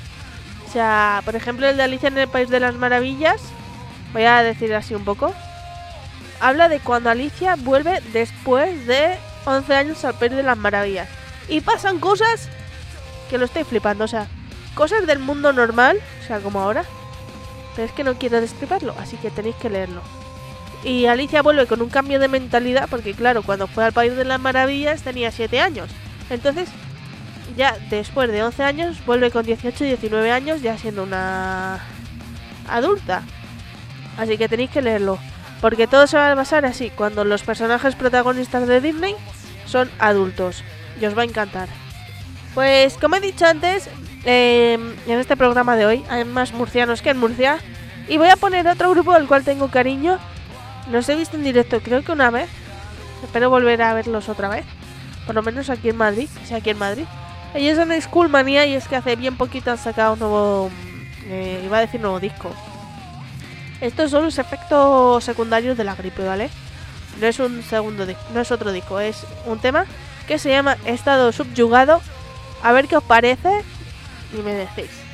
O 0.67 0.73
sea, 0.73 1.21
por 1.25 1.37
ejemplo, 1.37 1.69
el 1.69 1.77
de 1.77 1.83
Alicia 1.83 2.09
en 2.09 2.19
el 2.19 2.29
País 2.29 2.49
de 2.49 2.61
las 2.61 2.75
Maravillas. 2.75 3.43
Voy 4.13 4.25
a 4.25 4.43
decir 4.43 4.75
así 4.75 4.95
un 4.95 5.05
poco 5.05 5.35
habla 6.41 6.69
de 6.69 6.81
cuando 6.81 7.11
Alicia 7.11 7.57
vuelve 7.57 8.01
después 8.13 8.87
de 8.87 9.17
11 9.45 9.75
años 9.75 10.05
al 10.05 10.15
País 10.15 10.33
de 10.33 10.43
las 10.43 10.57
Maravillas. 10.57 11.09
Y 11.49 11.61
pasan 11.61 11.99
cosas 11.99 12.49
que 13.31 13.39
lo 13.39 13.45
estoy 13.45 13.65
flipando, 13.65 14.05
o 14.05 14.09
sea, 14.09 14.27
cosas 14.77 15.07
del 15.07 15.19
mundo 15.19 15.53
normal, 15.53 15.99
o 16.23 16.27
sea, 16.27 16.39
como 16.39 16.61
ahora. 16.61 16.85
Pero 17.75 17.89
es 17.89 17.93
que 17.93 18.05
no 18.05 18.15
quiero 18.15 18.41
destriparlo, 18.41 18.95
así 19.01 19.17
que 19.17 19.31
tenéis 19.31 19.57
que 19.57 19.71
leerlo. 19.71 20.03
Y 20.85 21.07
Alicia 21.07 21.43
vuelve 21.43 21.67
con 21.67 21.83
un 21.83 21.89
cambio 21.89 22.21
de 22.21 22.29
mentalidad, 22.29 22.89
porque 22.89 23.15
claro, 23.15 23.43
cuando 23.43 23.67
fue 23.67 23.85
al 23.85 23.93
País 23.93 24.15
de 24.15 24.25
las 24.25 24.39
Maravillas 24.39 25.03
tenía 25.03 25.33
7 25.33 25.61
años. 25.61 25.91
Entonces, 26.31 26.69
ya 27.57 27.77
después 27.91 28.31
de 28.31 28.45
11 28.45 28.63
años, 28.63 29.05
vuelve 29.05 29.31
con 29.31 29.45
18 29.45 29.85
y 29.85 29.89
19 29.89 30.31
años, 30.31 30.63
ya 30.63 30.79
siendo 30.79 31.03
una 31.03 31.81
adulta. 32.69 33.23
Así 34.17 34.39
que 34.39 34.49
tenéis 34.49 34.71
que 34.71 34.83
leerlo. 34.83 35.19
Porque 35.61 35.87
todo 35.87 36.07
se 36.07 36.19
va 36.19 36.31
a 36.31 36.35
basar 36.35 36.67
así, 36.67 36.91
cuando 36.91 37.25
los 37.25 37.43
personajes 37.43 37.95
protagonistas 37.95 38.69
de 38.69 38.81
Disney 38.81 39.17
son 39.67 39.91
adultos. 39.99 40.63
Y 41.01 41.07
os 41.07 41.17
va 41.17 41.23
a 41.23 41.27
encantar. 41.27 41.69
Pues 42.55 42.95
como 42.99 43.17
he 43.17 43.21
dicho 43.21 43.47
antes, 43.47 43.89
eh, 44.27 44.75
en 44.75 45.19
este 45.19 45.37
programa 45.37 45.77
de 45.77 45.87
hoy 45.87 46.05
hay 46.11 46.25
más 46.25 46.53
murcianos 46.53 47.01
que 47.01 47.11
en 47.11 47.19
Murcia. 47.19 47.59
Y 48.09 48.19
voy 48.19 48.29
a 48.29 48.37
poner 48.37 48.69
otro 48.69 48.91
grupo 48.91 49.15
del 49.15 49.27
cual 49.27 49.45
tengo 49.45 49.69
cariño. 49.69 50.19
Los 50.91 51.09
he 51.09 51.17
visto 51.17 51.37
en 51.37 51.45
directo 51.45 51.81
creo 51.81 52.03
que 52.03 52.13
una 52.13 52.31
vez. 52.31 52.49
Espero 53.25 53.51
volver 53.51 53.81
a 53.83 53.95
verlos 53.95 54.29
otra 54.29 54.49
vez. 54.49 54.65
Por 55.25 55.35
lo 55.35 55.43
menos 55.43 55.71
aquí 55.71 55.89
en 55.89 55.97
Madrid. 55.97 56.29
O 56.51 56.55
aquí 56.55 56.71
en 56.71 56.79
Madrid. 56.79 57.05
Ellos 57.55 57.77
son 57.77 58.01
School 58.03 58.31
y 58.49 58.75
es 58.75 58.87
que 58.87 58.97
hace 58.97 59.17
bien 59.17 59.37
poquito 59.37 59.71
han 59.71 59.79
sacado 59.79 60.13
un 60.13 60.19
nuevo... 60.19 60.71
eh, 61.27 61.63
iba 61.65 61.79
a 61.79 61.81
decir 61.81 62.01
nuevo 62.01 62.21
disco. 62.21 62.51
Estos 63.81 64.11
son 64.11 64.25
los 64.25 64.39
efectos 64.39 65.25
secundarios 65.25 65.77
de 65.77 65.85
la 65.85 65.95
gripe, 65.95 66.25
¿vale? 66.25 66.51
No 67.21 67.27
es 67.27 67.39
un 67.39 67.63
segundo 67.63 68.05
disco, 68.07 68.23
no 68.35 68.41
es 68.41 68.51
otro 68.51 68.73
disco, 68.73 69.01
es 69.01 69.27
un 69.47 69.59
tema 69.59 69.87
que 70.27 70.39
se 70.39 70.51
llama 70.51 70.77
Estado 70.85 71.33
subyugado. 71.33 72.01
A 72.63 72.73
ver 72.73 72.89
qué 72.89 72.97
os 72.97 73.03
parece 73.03 73.63
y 74.33 74.43
me 74.43 74.55
decís. 74.55 75.06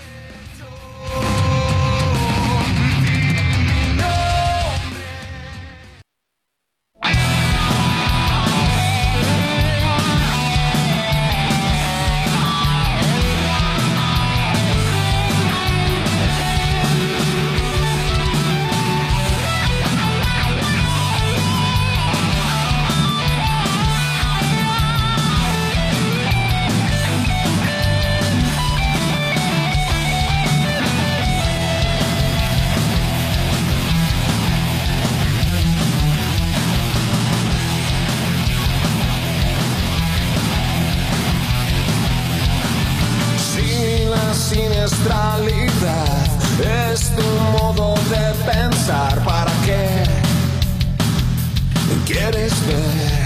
Quieres 52.05 52.53
ver 52.67 52.77
una 52.77 53.22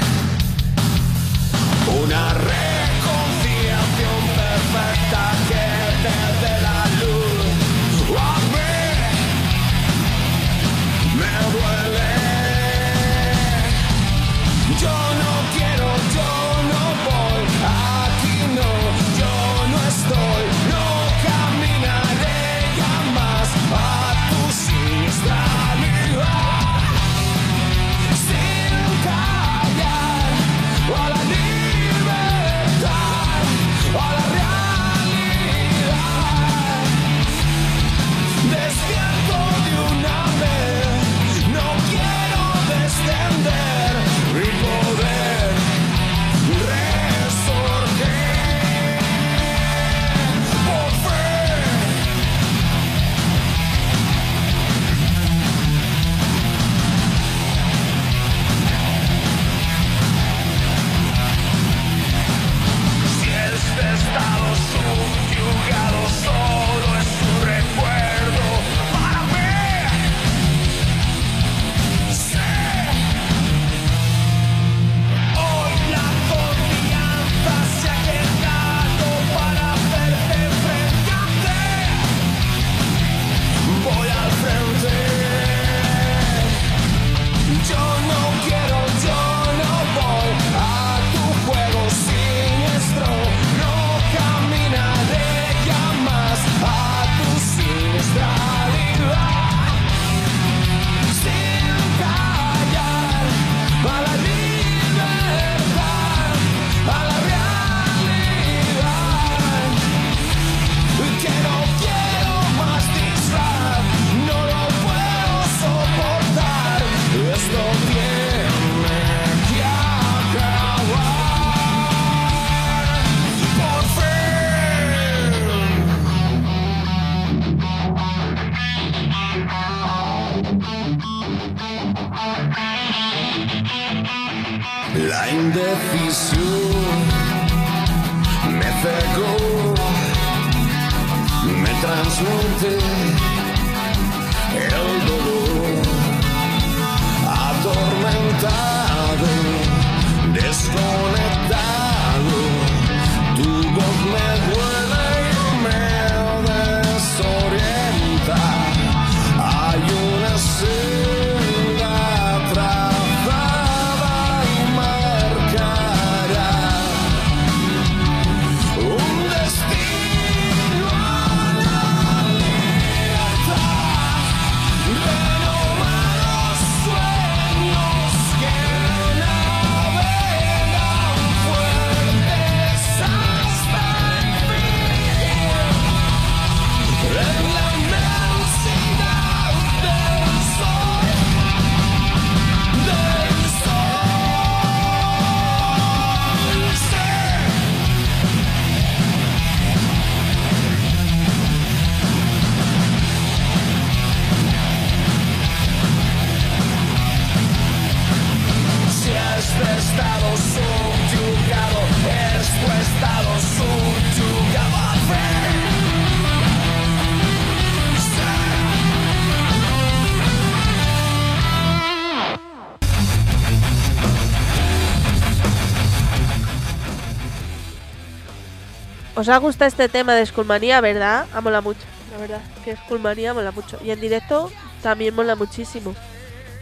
¿Os 229.16 229.30
ha 229.30 229.38
gustado 229.38 229.66
este 229.66 229.88
tema 229.88 230.12
de 230.12 230.26
Skullmanía, 230.26 230.82
verdad? 230.82 231.26
Ha 231.34 231.40
mola 231.40 231.62
mucho, 231.62 231.80
la 232.12 232.18
verdad. 232.18 232.40
Que 232.62 232.76
Skullmanía 232.76 233.32
mola 233.32 233.50
mucho. 233.50 233.78
Y 233.82 233.90
en 233.90 233.98
directo 233.98 234.52
también 234.82 235.14
mola 235.14 235.34
muchísimo. 235.34 235.94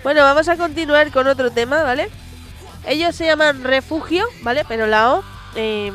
Bueno, 0.04 0.22
vamos 0.22 0.48
a 0.48 0.56
continuar 0.56 1.10
con 1.10 1.26
otro 1.26 1.50
tema, 1.50 1.82
¿vale? 1.82 2.08
Ellos 2.86 3.16
se 3.16 3.26
llaman 3.26 3.64
Refugio, 3.64 4.24
¿vale? 4.42 4.64
Pero 4.68 4.86
la 4.86 5.14
O 5.14 5.24
em, 5.56 5.94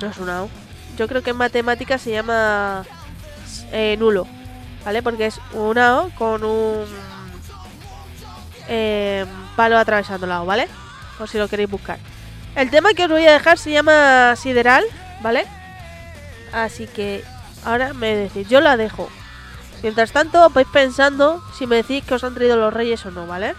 no 0.00 0.08
es 0.08 0.16
una 0.16 0.44
O. 0.44 0.50
Yo 0.96 1.08
creo 1.08 1.22
que 1.22 1.30
en 1.30 1.36
matemáticas 1.36 2.00
se 2.00 2.12
llama 2.12 2.84
eh, 3.70 3.96
nulo, 3.98 4.26
¿vale? 4.82 5.02
Porque 5.02 5.26
es 5.26 5.38
una 5.52 6.00
O 6.00 6.10
con 6.10 6.42
un 6.42 6.86
em, 8.66 9.28
palo 9.56 9.76
atravesando 9.76 10.26
la 10.26 10.40
O, 10.40 10.46
¿vale? 10.46 10.68
Por 11.18 11.28
si 11.28 11.36
lo 11.36 11.48
queréis 11.48 11.68
buscar. 11.68 11.98
El 12.56 12.70
tema 12.70 12.94
que 12.94 13.04
os 13.04 13.10
voy 13.10 13.26
a 13.26 13.32
dejar 13.32 13.58
se 13.58 13.72
llama 13.72 14.34
Sideral, 14.36 14.84
¿vale? 15.24 15.46
Así 16.52 16.86
que 16.86 17.24
ahora 17.64 17.94
me 17.94 18.14
decís, 18.14 18.46
yo 18.46 18.60
la 18.60 18.76
dejo. 18.76 19.08
Mientras 19.82 20.12
tanto, 20.12 20.50
vais 20.50 20.68
pensando 20.70 21.42
si 21.58 21.66
me 21.66 21.76
decís 21.76 22.04
que 22.04 22.14
os 22.14 22.24
han 22.24 22.34
traído 22.34 22.56
los 22.56 22.72
reyes 22.72 23.04
o 23.06 23.10
no, 23.10 23.26
¿vale? 23.26 23.54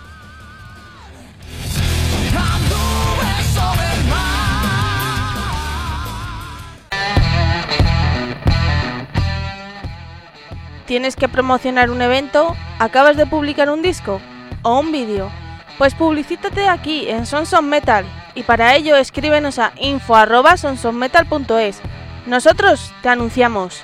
¿Tienes 10.86 11.16
que 11.16 11.28
promocionar 11.28 11.90
un 11.90 12.04
evento? 12.04 12.56
¿Acabas 12.78 13.18
de 13.18 13.26
publicar 13.26 13.72
un 13.72 13.82
disco? 13.82 14.22
¿O 14.62 14.80
un 14.80 14.92
vídeo? 14.92 15.32
Pues 15.78 15.94
publicítate 15.94 16.70
aquí 16.70 17.10
en 17.10 17.26
Sons 17.26 17.54
of 17.54 17.64
Metal 17.64 18.06
y 18.34 18.44
para 18.44 18.76
ello 18.76 18.96
escríbenos 18.96 19.60
a 19.60 19.74
info@sonsofmetal.es. 19.78 21.82
Nosotros 22.26 22.94
te 23.02 23.10
anunciamos. 23.10 23.82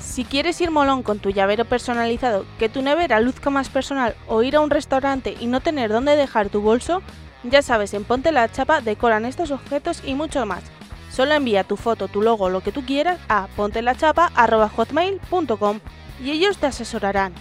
Si 0.00 0.24
quieres 0.24 0.60
ir 0.60 0.72
molón 0.72 1.04
con 1.04 1.20
tu 1.20 1.30
llavero 1.30 1.64
personalizado, 1.64 2.44
que 2.58 2.68
tu 2.68 2.82
nevera 2.82 3.20
luzca 3.20 3.48
más 3.48 3.68
personal 3.68 4.16
o 4.26 4.42
ir 4.42 4.56
a 4.56 4.60
un 4.60 4.70
restaurante 4.70 5.36
y 5.38 5.46
no 5.46 5.60
tener 5.60 5.90
dónde 5.90 6.16
dejar 6.16 6.48
tu 6.48 6.60
bolso, 6.60 7.00
ya 7.44 7.62
sabes, 7.62 7.94
en 7.94 8.04
Ponte 8.04 8.32
la 8.32 8.50
Chapa 8.50 8.80
decoran 8.80 9.24
estos 9.24 9.52
objetos 9.52 10.02
y 10.04 10.14
mucho 10.14 10.44
más. 10.44 10.64
Solo 11.10 11.34
envía 11.34 11.64
tu 11.64 11.76
foto, 11.76 12.08
tu 12.08 12.22
logo, 12.22 12.48
lo 12.48 12.62
que 12.62 12.72
tú 12.72 12.82
quieras 12.84 13.20
a 13.28 13.48
pontelachapa.hotmail.com 13.56 15.80
y 16.22 16.30
ellos 16.30 16.58
te 16.58 16.66
asesorarán. 16.66 17.32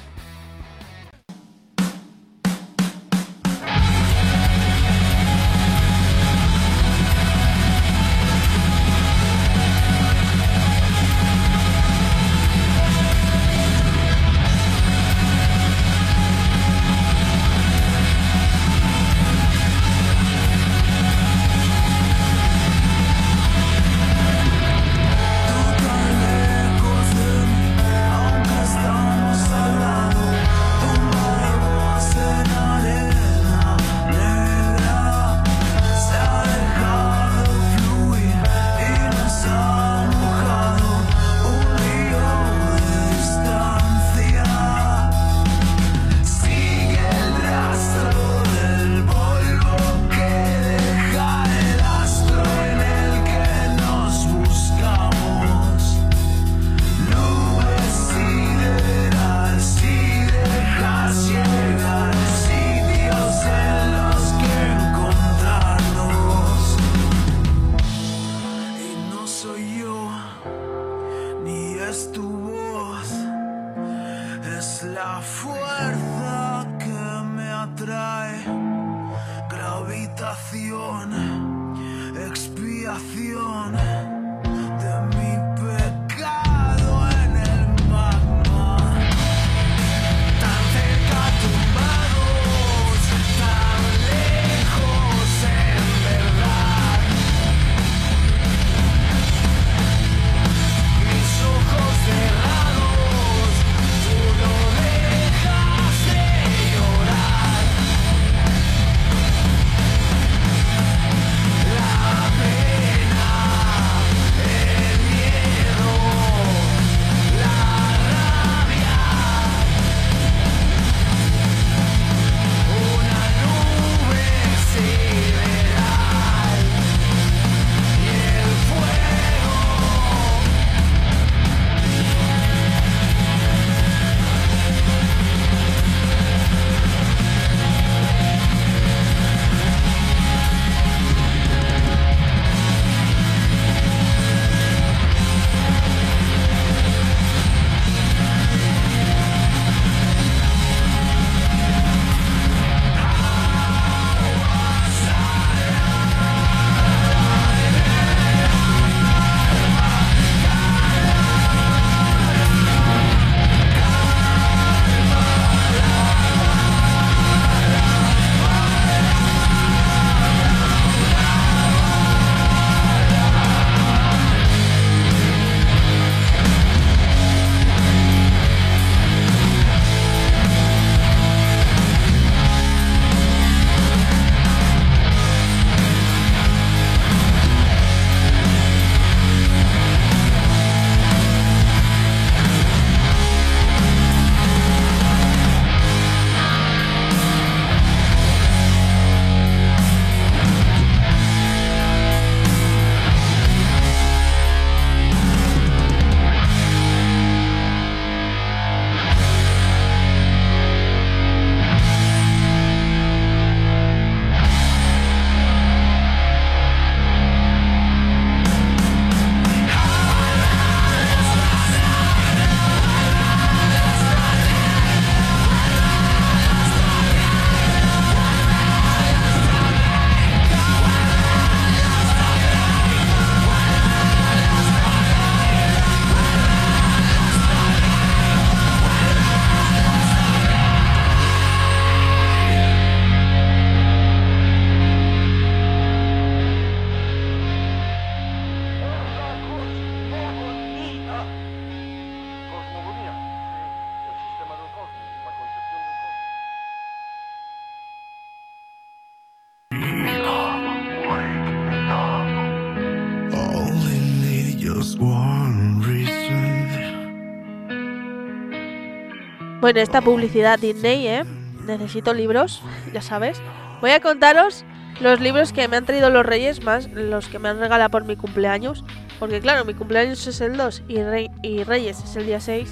Bueno, 269.69 269.81
esta 269.81 270.01
publicidad 270.01 270.57
Disney, 270.57 271.05
¿eh? 271.05 271.23
Necesito 271.67 272.15
libros, 272.15 272.63
ya 272.91 273.03
sabes. 273.03 273.39
Voy 273.81 273.91
a 273.91 273.99
contaros 273.99 274.65
los 274.99 275.19
libros 275.19 275.53
que 275.53 275.67
me 275.67 275.77
han 275.77 275.85
traído 275.85 276.09
los 276.09 276.25
reyes 276.25 276.63
más 276.63 276.89
los 276.91 277.27
que 277.29 277.37
me 277.37 277.49
han 277.49 277.59
regalado 277.59 277.91
por 277.91 278.03
mi 278.03 278.15
cumpleaños. 278.15 278.83
Porque 279.19 279.39
claro, 279.41 279.65
mi 279.65 279.75
cumpleaños 279.75 280.25
es 280.25 280.41
el 280.41 280.57
2 280.57 280.81
y, 280.87 281.03
rey- 281.03 281.29
y 281.43 281.63
reyes 281.65 282.03
es 282.03 282.15
el 282.15 282.25
día 282.25 282.39
6, 282.39 282.67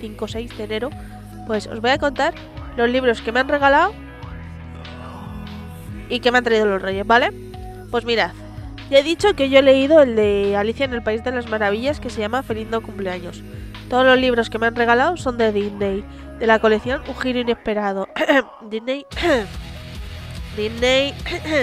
5 0.00 0.26
6 0.26 0.58
de 0.58 0.64
enero. 0.64 0.90
Pues 1.46 1.68
os 1.68 1.80
voy 1.80 1.90
a 1.92 1.98
contar 1.98 2.34
los 2.76 2.90
libros 2.90 3.22
que 3.22 3.30
me 3.30 3.38
han 3.38 3.46
regalado 3.48 3.94
y 6.08 6.18
que 6.18 6.32
me 6.32 6.38
han 6.38 6.44
traído 6.44 6.66
los 6.66 6.82
reyes, 6.82 7.06
¿vale? 7.06 7.30
Pues 7.92 8.04
mirad, 8.04 8.32
ya 8.90 8.98
he 8.98 9.02
dicho 9.04 9.34
que 9.34 9.50
yo 9.50 9.60
he 9.60 9.62
leído 9.62 10.02
el 10.02 10.16
de 10.16 10.56
Alicia 10.56 10.84
en 10.86 10.94
el 10.94 11.02
País 11.04 11.22
de 11.22 11.30
las 11.30 11.48
Maravillas 11.48 12.00
que 12.00 12.10
se 12.10 12.18
llama 12.18 12.42
Feliz 12.42 12.66
no 12.68 12.82
cumpleaños. 12.82 13.40
Todos 13.94 14.06
los 14.06 14.18
libros 14.18 14.50
que 14.50 14.58
me 14.58 14.66
han 14.66 14.74
regalado 14.74 15.16
son 15.16 15.38
de 15.38 15.52
Disney, 15.52 16.04
de 16.40 16.48
la 16.48 16.58
colección 16.58 17.00
Un 17.06 17.16
giro 17.16 17.38
inesperado. 17.38 18.08
Disney. 18.62 19.06
Disney. 20.56 21.14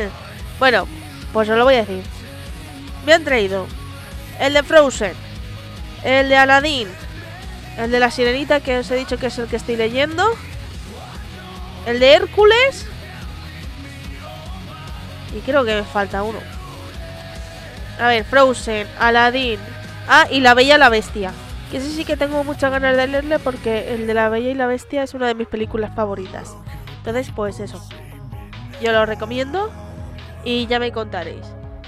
bueno, 0.58 0.88
pues 1.34 1.50
os 1.50 1.58
lo 1.58 1.66
voy 1.66 1.74
a 1.74 1.80
decir. 1.80 2.02
Me 3.06 3.12
han 3.12 3.26
traído 3.26 3.68
el 4.40 4.54
de 4.54 4.64
Frozen, 4.64 5.12
el 6.06 6.30
de 6.30 6.38
Aladdin, 6.38 6.88
el 7.78 7.92
de 7.92 8.00
la 8.00 8.10
Sirenita 8.10 8.62
que 8.62 8.78
os 8.78 8.90
he 8.92 8.96
dicho 8.96 9.18
que 9.18 9.28
es 9.28 9.38
el 9.38 9.48
que 9.48 9.58
estoy 9.58 9.76
leyendo, 9.76 10.24
el 11.86 12.00
de 12.00 12.14
Hércules 12.14 12.88
y 15.36 15.42
creo 15.42 15.66
que 15.66 15.76
me 15.76 15.84
falta 15.84 16.24
uno. 16.24 16.40
A 18.00 18.08
ver, 18.08 18.24
Frozen, 18.24 18.88
Aladdin. 18.98 19.60
Ah, 20.08 20.28
y 20.32 20.40
La 20.40 20.54
Bella 20.54 20.78
la 20.78 20.88
Bestia. 20.88 21.34
Que 21.72 21.78
ese 21.78 21.90
sí 21.90 22.04
que 22.04 22.18
tengo 22.18 22.44
muchas 22.44 22.70
ganas 22.70 22.98
de 22.98 23.08
leerle 23.08 23.40
porque 23.40 23.94
el 23.94 24.06
de 24.06 24.14
La 24.14 24.28
Bella 24.28 24.50
y 24.50 24.54
la 24.54 24.68
Bestia 24.68 25.04
es 25.04 25.14
una 25.14 25.28
de 25.28 25.36
mis 25.36 25.48
películas 25.48 25.96
favoritas. 25.96 26.54
Entonces, 26.98 27.32
pues 27.34 27.62
eso. 27.62 27.82
Yo 28.82 28.92
lo 28.92 29.06
recomiendo 29.06 29.72
y 30.44 30.68
ya 30.68 30.80
me 30.80 30.92
contaréis. 30.92 31.46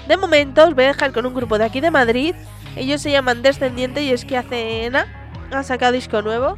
De 0.08 0.16
momento 0.16 0.64
os 0.64 0.74
voy 0.74 0.84
a 0.84 0.88
dejar 0.88 1.12
con 1.12 1.26
un 1.26 1.34
grupo 1.34 1.58
de 1.58 1.64
aquí 1.64 1.80
de 1.80 1.90
Madrid. 1.90 2.34
Ellos 2.76 3.02
se 3.02 3.10
llaman 3.10 3.42
Descendiente 3.42 4.02
y 4.02 4.10
es 4.10 4.24
que 4.24 4.36
hace 4.36 4.86
Ena 4.86 5.06
han 5.50 5.64
sacado 5.64 5.92
disco 5.92 6.22
nuevo. 6.22 6.56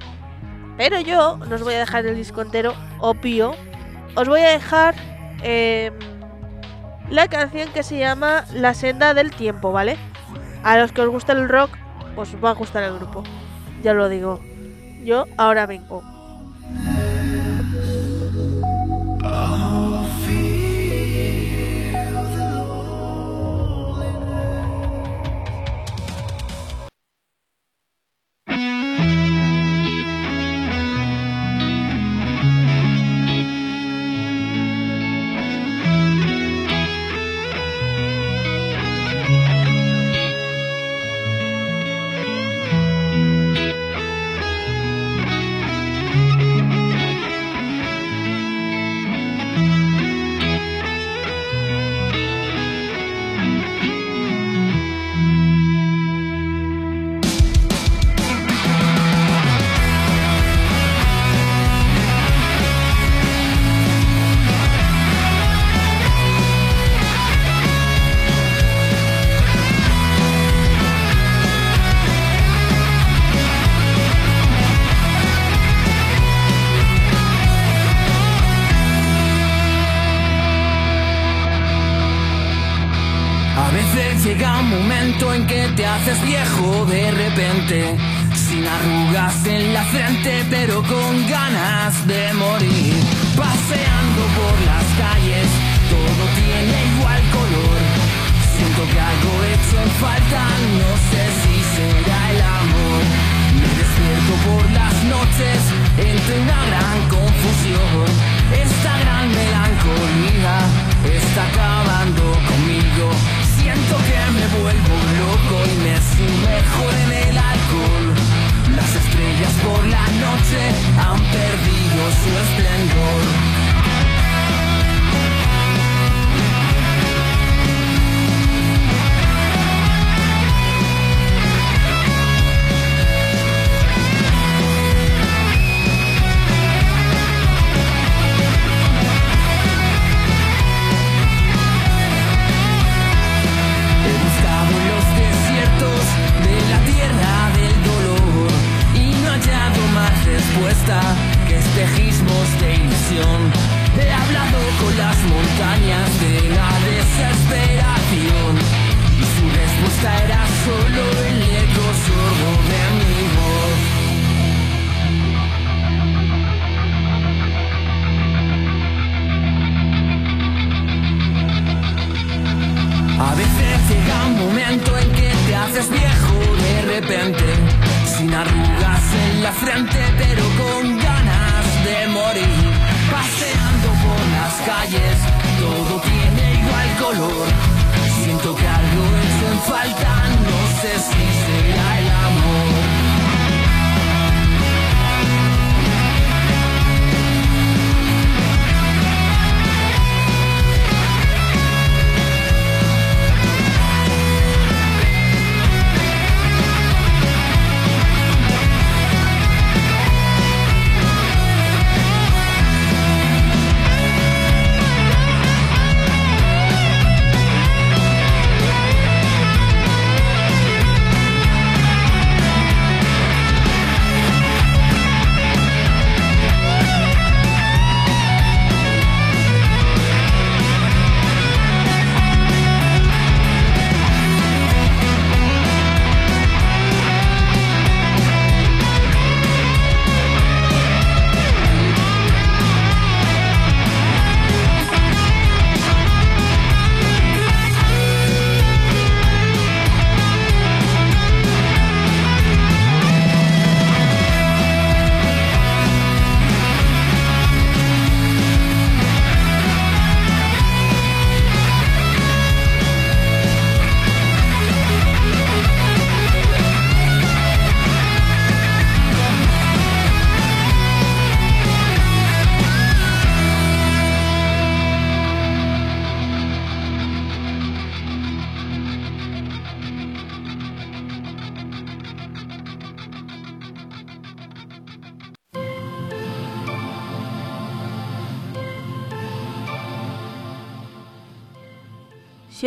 Pero 0.76 1.00
yo 1.00 1.38
no 1.38 1.54
os 1.54 1.62
voy 1.62 1.74
a 1.74 1.78
dejar 1.78 2.06
el 2.06 2.16
disco 2.16 2.42
entero, 2.42 2.74
obvio. 2.98 3.54
Os 4.14 4.28
voy 4.28 4.40
a 4.40 4.50
dejar 4.50 4.94
em, 5.42 5.92
la 7.10 7.28
canción 7.28 7.70
que 7.72 7.82
se 7.82 7.98
llama 7.98 8.44
La 8.52 8.74
senda 8.74 9.14
del 9.14 9.30
tiempo, 9.30 9.72
¿vale? 9.72 9.96
A 10.62 10.76
los 10.78 10.92
que 10.92 11.02
os 11.02 11.08
gusta 11.08 11.32
el 11.32 11.48
rock, 11.48 11.70
os 12.16 12.34
va 12.42 12.50
a 12.50 12.54
gustar 12.54 12.82
el 12.82 12.94
grupo. 12.94 13.22
Ya 13.82 13.94
lo 13.94 14.08
digo. 14.08 14.40
Yo 15.04 15.26
ahora 15.36 15.66
vengo. 15.66 16.15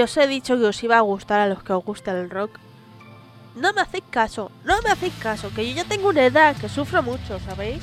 Os 0.02 0.18
he 0.18 0.28
dicho 0.28 0.58
que 0.58 0.66
os 0.66 0.84
iba 0.84 0.97
a 0.97 1.02
gustar 1.02 1.39
a 1.39 1.47
los 1.47 1.64
que 1.64 1.74
os 1.74 1.84
gusta 1.84 2.12
el 2.12 2.30
rock, 2.30 2.60
no 3.56 3.74
me 3.74 3.82
hacéis 3.82 4.04
caso, 4.10 4.52
no 4.64 4.82
me 4.82 4.89
hacéis 4.89 5.14
caso, 5.16 5.52
que 5.54 5.68
yo 5.68 5.76
ya 5.76 5.86
tengo 5.86 6.10
una 6.10 6.26
edad 6.26 6.56
que 6.56 6.70
sufro 6.70 7.02
mucho, 7.04 7.39
¿sabéis? 7.39 7.82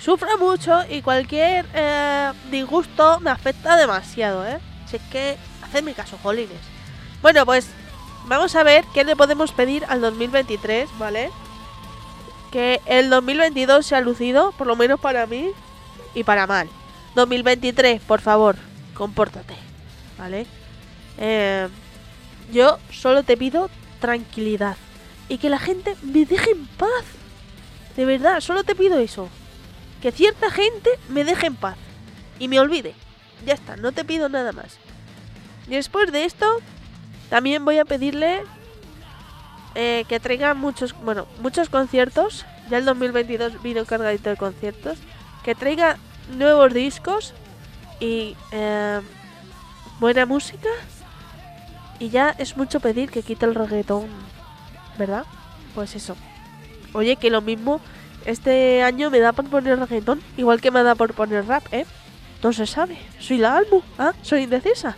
Sufro 0.00 0.38
mucho 0.38 0.80
y 0.88 1.02
cualquier 1.02 1.66
eh, 1.74 2.32
disgusto 2.50 3.20
me 3.20 3.30
afecta 3.30 3.76
demasiado, 3.76 4.46
¿eh? 4.46 4.58
Si 4.86 4.96
es 4.96 5.02
que, 5.10 5.36
hacedme 5.62 5.94
caso, 5.94 6.18
jolines. 6.22 6.60
Bueno, 7.22 7.44
pues 7.44 7.68
vamos 8.26 8.54
a 8.56 8.62
ver 8.62 8.84
qué 8.92 9.04
le 9.04 9.16
podemos 9.16 9.52
pedir 9.52 9.84
al 9.88 10.00
2023, 10.00 10.88
¿vale? 10.98 11.30
Que 12.50 12.80
el 12.86 13.10
2022 13.10 13.86
sea 13.86 14.00
lucido, 14.00 14.52
por 14.52 14.66
lo 14.66 14.74
menos 14.76 14.98
para 14.98 15.26
mí, 15.26 15.50
y 16.14 16.24
para 16.24 16.46
mal. 16.46 16.68
2023, 17.14 18.00
por 18.02 18.20
favor, 18.20 18.56
compórtate, 18.94 19.54
¿vale? 20.18 20.46
Eh, 21.18 21.68
yo 22.52 22.78
solo 22.90 23.22
te 23.22 23.36
pido 23.36 23.70
tranquilidad 24.00 24.76
y 25.28 25.38
que 25.38 25.50
la 25.50 25.58
gente 25.58 25.96
me 26.02 26.24
deje 26.24 26.50
en 26.50 26.66
paz. 26.66 27.04
De 27.96 28.04
verdad, 28.04 28.40
solo 28.40 28.64
te 28.64 28.74
pido 28.74 28.98
eso. 28.98 29.28
Que 30.02 30.12
cierta 30.12 30.50
gente 30.50 30.90
me 31.08 31.24
deje 31.24 31.46
en 31.46 31.56
paz 31.56 31.76
y 32.38 32.48
me 32.48 32.58
olvide. 32.58 32.94
Ya 33.46 33.54
está, 33.54 33.76
no 33.76 33.92
te 33.92 34.04
pido 34.04 34.28
nada 34.28 34.52
más. 34.52 34.78
Y 35.68 35.70
después 35.70 36.10
de 36.10 36.24
esto, 36.24 36.46
también 37.28 37.64
voy 37.64 37.78
a 37.78 37.84
pedirle 37.84 38.42
eh, 39.74 40.04
que 40.08 40.18
traiga 40.18 40.54
muchos, 40.54 40.94
bueno, 41.02 41.26
muchos 41.40 41.68
conciertos. 41.68 42.44
Ya 42.68 42.78
el 42.78 42.84
2022 42.84 43.62
vino 43.62 43.84
cargadito 43.84 44.30
de 44.30 44.36
conciertos. 44.36 44.98
Que 45.44 45.54
traiga 45.54 45.96
nuevos 46.36 46.74
discos 46.74 47.34
y 48.00 48.36
eh, 48.52 49.00
buena 50.00 50.26
música. 50.26 50.68
Y 52.00 52.08
ya 52.08 52.34
es 52.38 52.56
mucho 52.56 52.80
pedir 52.80 53.10
que 53.10 53.22
quite 53.22 53.44
el 53.46 53.54
reggaetón, 53.54 54.08
¿verdad? 54.98 55.24
Pues 55.74 55.94
eso. 55.94 56.16
Oye, 56.94 57.16
que 57.16 57.30
lo 57.30 57.42
mismo 57.42 57.80
este 58.24 58.82
año 58.82 59.10
me 59.10 59.20
da 59.20 59.32
por 59.32 59.48
poner 59.48 59.78
reggaetón, 59.78 60.20
igual 60.36 60.60
que 60.60 60.70
me 60.70 60.82
da 60.82 60.94
por 60.94 61.14
poner 61.14 61.46
rap, 61.46 61.62
¿eh? 61.72 61.86
No 62.42 62.52
se 62.52 62.66
sabe. 62.66 62.98
Soy 63.18 63.36
la 63.38 63.56
Almu, 63.56 63.82
¿ah? 63.98 64.12
Soy 64.22 64.42
indecisa. 64.42 64.96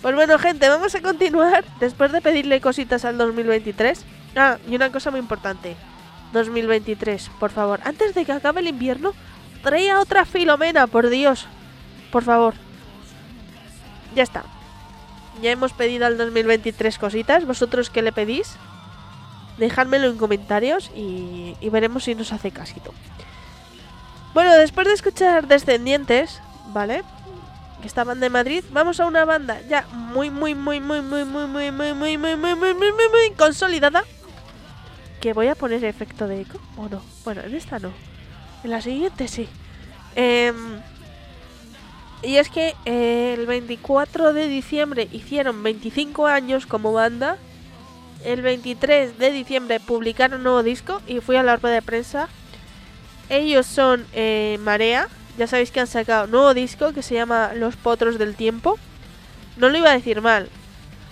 Pues 0.00 0.14
bueno, 0.14 0.38
gente, 0.38 0.68
vamos 0.68 0.94
a 0.94 1.02
continuar 1.02 1.64
después 1.80 2.12
de 2.12 2.22
pedirle 2.22 2.60
cositas 2.60 3.04
al 3.04 3.18
2023. 3.18 4.04
Ah, 4.36 4.56
y 4.68 4.74
una 4.74 4.90
cosa 4.90 5.10
muy 5.10 5.20
importante. 5.20 5.76
2023, 6.32 7.30
por 7.38 7.50
favor, 7.50 7.80
antes 7.84 8.14
de 8.14 8.24
que 8.24 8.32
acabe 8.32 8.60
el 8.60 8.68
invierno, 8.68 9.12
traía 9.62 10.00
otra 10.00 10.24
Filomena, 10.24 10.86
por 10.86 11.08
Dios. 11.08 11.46
Por 12.10 12.24
favor. 12.24 12.54
Ya 14.14 14.22
está. 14.22 14.44
Ya 15.42 15.50
hemos 15.50 15.72
pedido 15.72 16.06
al 16.06 16.16
2023 16.16 16.98
cositas. 16.98 17.46
¿Vosotros 17.46 17.90
qué 17.90 18.02
le 18.02 18.12
pedís? 18.12 18.56
Dejádmelo 19.58 20.08
en 20.08 20.18
comentarios 20.18 20.90
y, 20.94 21.56
y 21.60 21.68
veremos 21.70 22.04
si 22.04 22.14
nos 22.14 22.32
hace 22.32 22.50
casito. 22.50 22.92
Bueno, 24.34 24.54
después 24.54 24.86
de 24.86 24.92
escuchar 24.92 25.48
Descendientes, 25.48 26.42
¿vale? 26.68 27.02
Que 27.80 27.86
estaban 27.86 28.20
de 28.20 28.28
Madrid, 28.28 28.62
vamos 28.70 29.00
a 29.00 29.06
una 29.06 29.24
banda 29.24 29.60
ya 29.68 29.86
muy, 29.92 30.30
muy, 30.30 30.54
muy, 30.54 30.78
muy, 30.80 31.00
muy, 31.00 31.24
muy, 31.24 31.46
muy, 31.46 31.72
muy, 31.72 31.94
muy, 31.94 32.16
muy, 32.18 32.36
muy, 32.36 32.36
muy, 32.36 32.74
muy, 32.74 32.74
muy, 32.74 33.08
muy 33.08 33.36
consolidada. 33.36 34.04
Que 35.20 35.32
voy 35.32 35.48
a 35.48 35.54
poner 35.54 35.84
efecto 35.84 36.28
de 36.28 36.42
eco, 36.42 36.60
¿o 36.76 36.88
no? 36.88 37.02
Bueno, 37.24 37.40
en 37.42 37.54
esta 37.54 37.78
no. 37.78 37.90
En 38.62 38.70
la 38.70 38.82
siguiente 38.82 39.26
sí. 39.26 39.48
Eh, 40.14 40.52
y 42.22 42.36
es 42.36 42.48
que 42.48 42.74
eh, 42.84 43.34
el 43.38 43.46
24 43.46 44.32
de 44.32 44.48
diciembre 44.48 45.08
hicieron 45.12 45.62
25 45.62 46.26
años 46.26 46.66
como 46.66 46.92
banda. 46.92 47.36
El 48.24 48.42
23 48.42 49.18
de 49.18 49.30
diciembre 49.30 49.78
publicaron 49.78 50.38
un 50.38 50.44
nuevo 50.44 50.62
disco 50.62 51.00
y 51.06 51.20
fui 51.20 51.36
a 51.36 51.42
la 51.42 51.56
rueda 51.56 51.76
de 51.76 51.82
prensa. 51.82 52.28
Ellos 53.28 53.66
son 53.66 54.06
eh, 54.12 54.58
Marea. 54.60 55.08
Ya 55.38 55.46
sabéis 55.46 55.70
que 55.70 55.80
han 55.80 55.86
sacado 55.86 56.24
un 56.24 56.30
nuevo 56.30 56.54
disco 56.54 56.92
que 56.92 57.02
se 57.02 57.14
llama 57.14 57.52
Los 57.54 57.76
Potros 57.76 58.18
del 58.18 58.34
Tiempo. 58.34 58.78
No 59.58 59.68
lo 59.68 59.76
iba 59.76 59.90
a 59.90 59.96
decir 59.96 60.22
mal, 60.22 60.48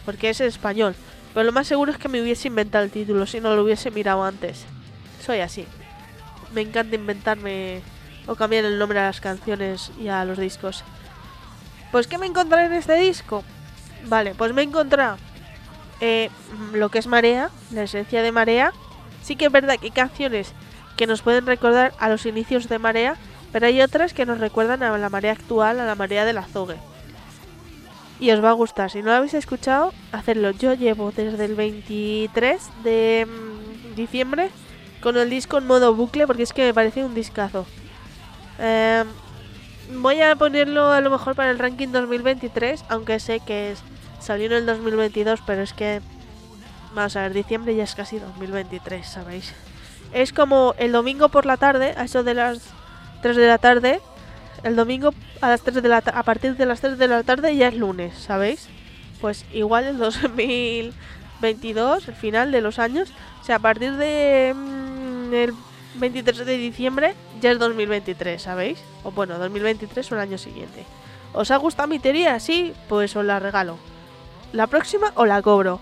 porque 0.04 0.30
es 0.30 0.40
en 0.40 0.48
español. 0.48 0.94
Pero 1.34 1.44
lo 1.44 1.52
más 1.52 1.66
seguro 1.66 1.92
es 1.92 1.98
que 1.98 2.08
me 2.08 2.22
hubiese 2.22 2.48
inventado 2.48 2.84
el 2.84 2.90
título 2.90 3.26
si 3.26 3.40
no 3.40 3.54
lo 3.54 3.62
hubiese 3.62 3.90
mirado 3.90 4.24
antes. 4.24 4.64
Soy 5.24 5.40
así. 5.40 5.66
Me 6.54 6.62
encanta 6.62 6.94
inventarme 6.94 7.82
o 8.26 8.34
cambiar 8.34 8.64
el 8.64 8.78
nombre 8.78 8.98
a 9.00 9.06
las 9.06 9.20
canciones 9.20 9.90
y 10.00 10.08
a 10.08 10.24
los 10.24 10.38
discos. 10.38 10.84
Pues, 11.92 12.06
¿qué 12.06 12.18
me 12.18 12.26
encontré 12.26 12.64
en 12.64 12.72
este 12.72 12.96
disco? 12.96 13.44
Vale, 14.06 14.34
pues 14.34 14.52
me 14.52 14.62
he 14.62 14.64
encontrado 14.64 15.16
eh, 16.00 16.30
lo 16.72 16.88
que 16.88 16.98
es 16.98 17.06
Marea, 17.06 17.50
la 17.70 17.84
esencia 17.84 18.22
de 18.22 18.32
Marea. 18.32 18.72
Sí 19.22 19.36
que 19.36 19.46
es 19.46 19.52
verdad 19.52 19.76
que 19.78 19.86
hay 19.86 19.90
canciones 19.92 20.52
que 20.96 21.06
nos 21.06 21.22
pueden 21.22 21.46
recordar 21.46 21.94
a 21.98 22.08
los 22.08 22.26
inicios 22.26 22.68
de 22.68 22.78
Marea, 22.78 23.16
pero 23.52 23.66
hay 23.66 23.80
otras 23.80 24.12
que 24.12 24.26
nos 24.26 24.38
recuerdan 24.38 24.82
a 24.82 24.96
la 24.98 25.08
Marea 25.08 25.32
actual, 25.32 25.80
a 25.80 25.86
la 25.86 25.94
Marea 25.94 26.24
del 26.24 26.38
Azogue. 26.38 26.76
Y 28.20 28.30
os 28.30 28.42
va 28.42 28.50
a 28.50 28.54
gustar. 28.54 28.90
Si 28.90 29.00
no 29.00 29.06
lo 29.06 29.16
habéis 29.16 29.34
escuchado, 29.34 29.92
hacedlo. 30.12 30.50
Yo 30.50 30.74
llevo 30.74 31.10
desde 31.10 31.44
el 31.44 31.54
23 31.54 32.62
de 32.84 33.26
mm, 33.26 33.94
diciembre 33.94 34.50
con 35.00 35.16
el 35.16 35.30
disco 35.30 35.58
en 35.58 35.66
modo 35.66 35.94
bucle 35.94 36.26
porque 36.26 36.44
es 36.44 36.52
que 36.52 36.64
me 36.64 36.74
parece 36.74 37.04
un 37.04 37.14
discazo. 37.14 37.66
Eh, 38.58 39.04
voy 39.92 40.20
a 40.20 40.36
ponerlo 40.36 40.90
a 40.90 41.00
lo 41.00 41.10
mejor 41.10 41.34
para 41.34 41.50
el 41.50 41.58
ranking 41.58 41.88
2023, 41.88 42.84
aunque 42.88 43.20
sé 43.20 43.40
que 43.40 43.72
es, 43.72 43.82
salió 44.20 44.46
en 44.46 44.52
el 44.52 44.66
2022, 44.66 45.40
pero 45.46 45.62
es 45.62 45.72
que, 45.72 46.00
vamos 46.94 47.16
a 47.16 47.22
ver, 47.22 47.32
diciembre 47.32 47.74
ya 47.74 47.84
es 47.84 47.94
casi 47.94 48.18
2023, 48.18 49.06
¿sabéis? 49.06 49.52
Es 50.12 50.32
como 50.32 50.74
el 50.78 50.92
domingo 50.92 51.28
por 51.28 51.46
la 51.46 51.56
tarde, 51.56 51.94
a 51.96 52.04
eso 52.04 52.22
de 52.22 52.34
las 52.34 52.60
3 53.22 53.36
de 53.36 53.46
la 53.46 53.58
tarde, 53.58 54.00
el 54.62 54.76
domingo 54.76 55.12
a 55.40 55.48
las 55.48 55.62
3 55.62 55.82
de 55.82 55.88
la 55.88 55.98
a 55.98 56.22
partir 56.22 56.56
de 56.56 56.66
las 56.66 56.80
3 56.80 56.98
de 56.98 57.08
la 57.08 57.22
tarde 57.22 57.56
ya 57.56 57.68
es 57.68 57.74
lunes, 57.74 58.14
¿sabéis? 58.16 58.68
Pues 59.20 59.44
igual 59.52 59.84
el 59.84 59.98
2022, 59.98 62.08
el 62.08 62.14
final 62.14 62.52
de 62.52 62.60
los 62.60 62.78
años, 62.78 63.12
o 63.42 63.44
sea, 63.44 63.56
a 63.56 63.60
partir 63.60 63.96
de 63.96 64.54
mm, 64.54 65.34
el 65.34 65.54
23 65.94 66.46
de 66.46 66.56
diciembre 66.56 67.14
ya 67.40 67.52
es 67.52 67.58
2023, 67.58 68.40
¿sabéis? 68.40 68.78
O 69.02 69.12
bueno, 69.12 69.38
2023 69.38 70.12
o 70.12 70.14
el 70.14 70.20
año 70.20 70.38
siguiente. 70.38 70.84
¿Os 71.32 71.50
ha 71.50 71.56
gustado 71.56 71.88
mi 71.88 71.98
teoría? 71.98 72.38
Sí, 72.40 72.72
pues 72.88 73.14
os 73.16 73.24
la 73.24 73.40
regalo. 73.40 73.78
La 74.52 74.66
próxima 74.66 75.12
o 75.16 75.26
la 75.26 75.42
cobro. 75.42 75.80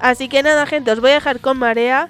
Así 0.00 0.28
que 0.28 0.42
nada, 0.42 0.66
gente, 0.66 0.90
os 0.90 1.00
voy 1.00 1.10
a 1.10 1.14
dejar 1.14 1.40
con 1.40 1.58
Marea 1.58 2.08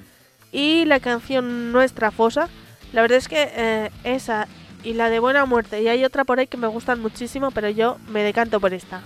y 0.52 0.84
la 0.84 1.00
canción 1.00 1.72
Nuestra 1.72 2.10
Fosa. 2.10 2.48
La 2.92 3.02
verdad 3.02 3.18
es 3.18 3.28
que 3.28 3.50
eh, 3.54 3.90
esa 4.04 4.48
y 4.82 4.94
la 4.94 5.10
de 5.10 5.18
Buena 5.18 5.44
Muerte 5.44 5.82
y 5.82 5.88
hay 5.88 6.04
otra 6.04 6.24
por 6.24 6.38
ahí 6.38 6.46
que 6.46 6.56
me 6.56 6.66
gustan 6.66 7.00
muchísimo, 7.00 7.50
pero 7.50 7.68
yo 7.68 7.98
me 8.08 8.22
decanto 8.22 8.60
por 8.60 8.72
esta. 8.72 9.02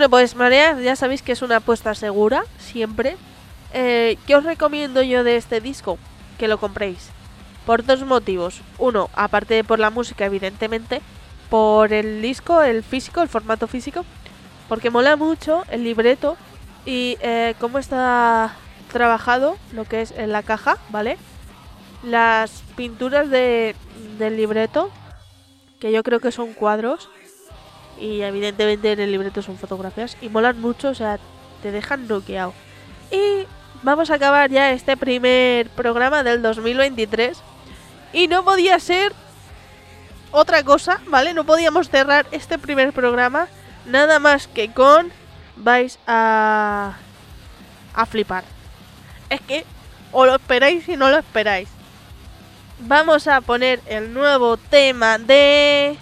Bueno, 0.00 0.12
pues 0.12 0.34
Mareas, 0.34 0.82
ya 0.82 0.96
sabéis 0.96 1.20
que 1.20 1.32
es 1.32 1.42
una 1.42 1.56
apuesta 1.56 1.94
segura, 1.94 2.44
siempre. 2.56 3.18
Eh, 3.74 4.16
¿Qué 4.26 4.34
os 4.34 4.44
recomiendo 4.44 5.02
yo 5.02 5.24
de 5.24 5.36
este 5.36 5.60
disco? 5.60 5.98
Que 6.38 6.48
lo 6.48 6.56
compréis. 6.56 7.10
Por 7.66 7.84
dos 7.84 8.02
motivos. 8.06 8.62
Uno, 8.78 9.10
aparte 9.12 9.52
de 9.52 9.62
por 9.62 9.78
la 9.78 9.90
música, 9.90 10.24
evidentemente. 10.24 11.02
Por 11.50 11.92
el 11.92 12.22
disco, 12.22 12.62
el 12.62 12.82
físico, 12.82 13.20
el 13.20 13.28
formato 13.28 13.66
físico. 13.66 14.06
Porque 14.70 14.88
mola 14.88 15.16
mucho 15.16 15.64
el 15.68 15.84
libreto 15.84 16.38
y 16.86 17.18
eh, 17.20 17.54
cómo 17.60 17.78
está 17.78 18.56
trabajado 18.90 19.58
lo 19.74 19.84
que 19.84 20.00
es 20.00 20.12
en 20.12 20.32
la 20.32 20.42
caja, 20.42 20.78
¿vale? 20.88 21.18
Las 22.02 22.62
pinturas 22.74 23.28
de, 23.28 23.76
del 24.16 24.38
libreto, 24.38 24.90
que 25.78 25.92
yo 25.92 26.02
creo 26.02 26.20
que 26.20 26.32
son 26.32 26.54
cuadros, 26.54 27.10
y 28.00 28.22
evidentemente 28.22 28.92
en 28.92 29.00
el 29.00 29.12
libreto 29.12 29.42
son 29.42 29.58
fotografías, 29.58 30.16
y 30.20 30.28
molan 30.28 30.60
mucho, 30.60 30.88
o 30.88 30.94
sea, 30.94 31.18
te 31.62 31.70
dejan 31.70 32.08
noqueado. 32.08 32.54
Y 33.10 33.46
vamos 33.82 34.10
a 34.10 34.14
acabar 34.14 34.50
ya 34.50 34.72
este 34.72 34.96
primer 34.96 35.68
programa 35.70 36.22
del 36.22 36.42
2023, 36.42 37.38
y 38.12 38.28
no 38.28 38.44
podía 38.44 38.78
ser 38.80 39.12
otra 40.32 40.62
cosa, 40.62 41.00
¿vale? 41.06 41.34
No 41.34 41.44
podíamos 41.44 41.90
cerrar 41.90 42.26
este 42.30 42.58
primer 42.58 42.92
programa 42.92 43.48
nada 43.86 44.18
más 44.18 44.46
que 44.46 44.72
con 44.72 45.10
vais 45.56 45.98
a 46.06 46.94
a 47.94 48.06
flipar. 48.06 48.44
Es 49.28 49.40
que 49.42 49.64
o 50.12 50.26
lo 50.26 50.34
esperáis 50.36 50.88
y 50.88 50.96
no 50.96 51.08
lo 51.08 51.18
esperáis. 51.18 51.68
Vamos 52.80 53.26
a 53.26 53.40
poner 53.40 53.80
el 53.86 54.12
nuevo 54.14 54.56
tema 54.56 55.18
de 55.18 55.96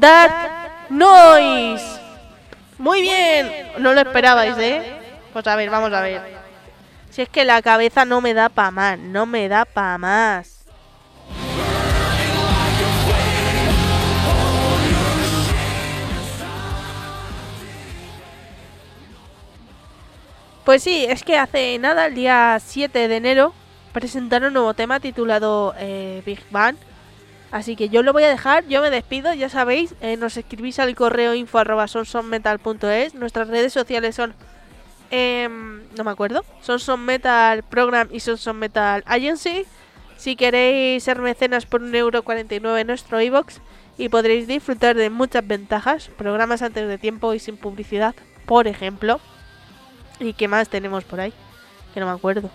That 0.00 0.88
Noise. 0.88 2.00
Muy 2.78 3.02
bien. 3.02 3.70
No 3.78 3.92
lo 3.92 4.00
esperabais, 4.00 4.56
¿eh? 4.58 4.82
Pues 5.32 5.46
a 5.46 5.56
ver, 5.56 5.68
vamos 5.70 5.92
a 5.92 6.00
ver. 6.00 6.22
Si 7.10 7.22
es 7.22 7.28
que 7.28 7.44
la 7.44 7.60
cabeza 7.60 8.04
no 8.04 8.20
me 8.20 8.32
da 8.32 8.48
pa' 8.48 8.70
más, 8.70 8.98
no 8.98 9.26
me 9.26 9.48
da 9.48 9.64
pa' 9.64 9.98
más. 9.98 10.64
Pues 20.64 20.82
sí, 20.82 21.04
es 21.08 21.24
que 21.24 21.36
hace 21.36 21.78
nada, 21.78 22.06
el 22.06 22.14
día 22.14 22.58
7 22.64 23.08
de 23.08 23.16
enero, 23.16 23.52
presentaron 23.92 24.48
un 24.48 24.54
nuevo 24.54 24.74
tema 24.74 25.00
titulado 25.00 25.74
eh, 25.78 26.22
Big 26.24 26.44
Bang. 26.50 26.76
Así 27.50 27.74
que 27.74 27.88
yo 27.88 28.02
lo 28.02 28.12
voy 28.12 28.22
a 28.22 28.28
dejar, 28.28 28.66
yo 28.68 28.80
me 28.80 28.90
despido, 28.90 29.34
ya 29.34 29.48
sabéis, 29.48 29.94
eh, 30.00 30.16
nos 30.16 30.36
escribís 30.36 30.78
al 30.78 30.94
correo 30.94 31.34
info 31.34 31.58
arroba 31.58 31.88
sonsonmetal.es, 31.88 33.14
nuestras 33.14 33.48
redes 33.48 33.72
sociales 33.72 34.14
son, 34.14 34.34
em, 35.10 35.82
no 35.96 36.04
me 36.04 36.12
acuerdo, 36.12 36.44
Sonson 36.60 37.04
Metal 37.04 37.64
Program 37.64 38.08
y 38.12 38.20
Sonson 38.20 38.56
Metal 38.56 39.02
Agency. 39.06 39.66
Si 40.16 40.36
queréis 40.36 41.02
ser 41.02 41.18
mecenas 41.18 41.66
por 41.66 41.80
1,49€ 41.80 42.78
en 42.78 42.86
nuestro 42.86 43.20
iBox 43.20 43.60
y 43.98 44.10
podréis 44.10 44.46
disfrutar 44.46 44.94
de 44.94 45.10
muchas 45.10 45.44
ventajas, 45.44 46.10
programas 46.16 46.62
antes 46.62 46.86
de 46.86 46.98
tiempo 46.98 47.34
y 47.34 47.40
sin 47.40 47.56
publicidad, 47.56 48.14
por 48.46 48.68
ejemplo. 48.68 49.18
¿Y 50.20 50.34
qué 50.34 50.46
más 50.46 50.68
tenemos 50.68 51.04
por 51.04 51.20
ahí? 51.20 51.32
Que 51.94 52.00
no 52.00 52.06
me 52.06 52.12
acuerdo. 52.12 52.50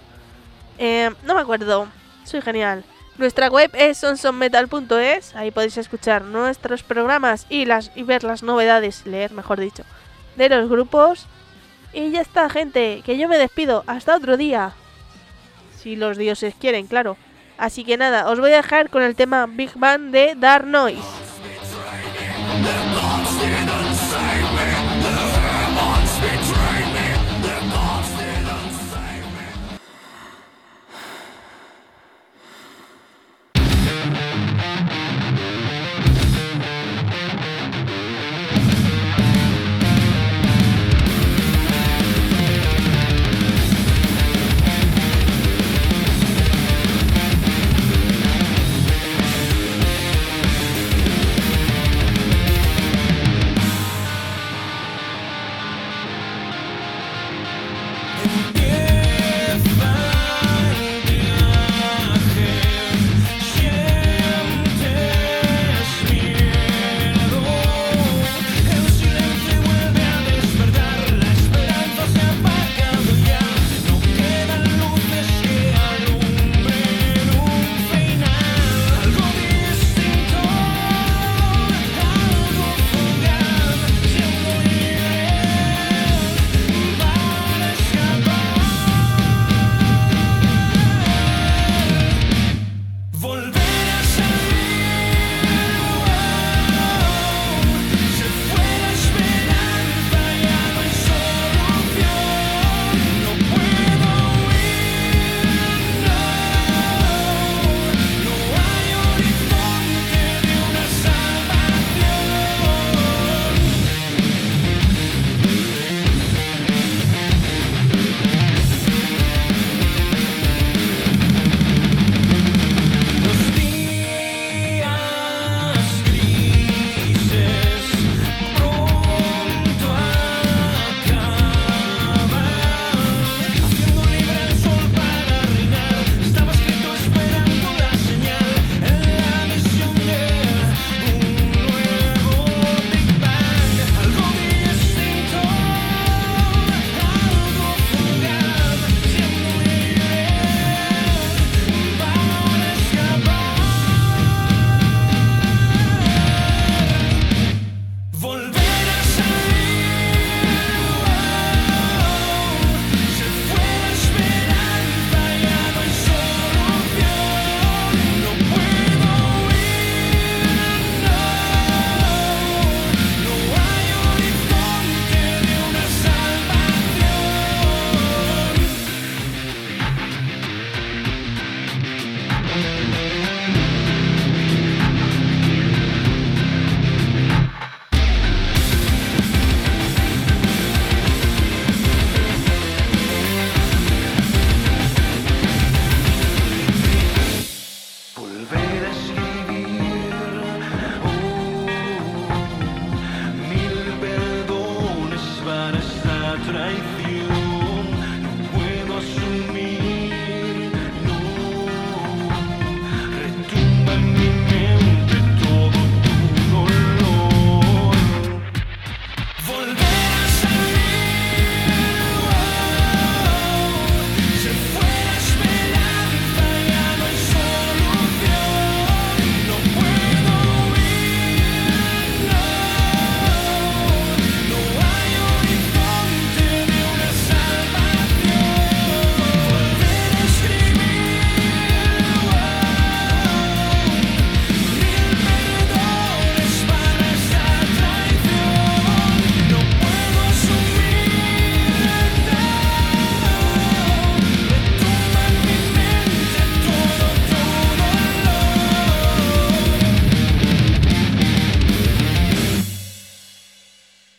Eh, 0.78 1.10
no 1.24 1.34
me 1.34 1.42
acuerdo. 1.42 1.88
Soy 2.24 2.42
genial. 2.42 2.86
Nuestra 3.18 3.48
web 3.48 3.72
es 3.74 3.98
sonsonmetal.es. 4.00 5.36
Ahí 5.36 5.52
podéis 5.52 5.78
escuchar 5.78 6.24
nuestros 6.24 6.84
programas 6.84 7.46
y, 7.50 7.66
y 7.96 8.04
ver 8.04 8.24
las 8.24 8.44
novedades, 8.44 9.06
leer 9.06 9.32
mejor 9.32 9.60
dicho, 9.60 9.84
de 10.36 10.50
los 10.50 10.70
grupos. 10.70 11.28
Y 11.94 12.12
ya 12.12 12.22
está, 12.22 12.50
gente. 12.50 13.02
Que 13.06 13.18
yo 13.18 13.30
me 13.30 13.38
despido. 13.38 13.84
Hasta 13.88 14.18
otro 14.18 14.36
día. 14.36 14.74
Si 15.78 15.96
los 15.96 16.18
dioses 16.18 16.56
quieren, 16.60 16.88
claro. 16.88 17.16
Así 17.58 17.86
que 17.86 17.96
nada, 17.96 18.30
os 18.30 18.40
voy 18.40 18.52
a 18.52 18.58
dejar 18.58 18.90
con 18.90 19.02
el 19.02 19.16
tema 19.16 19.46
Big 19.46 19.72
Bang 19.76 20.12
de 20.12 20.36
Dark 20.36 20.66
Noise. 20.68 21.02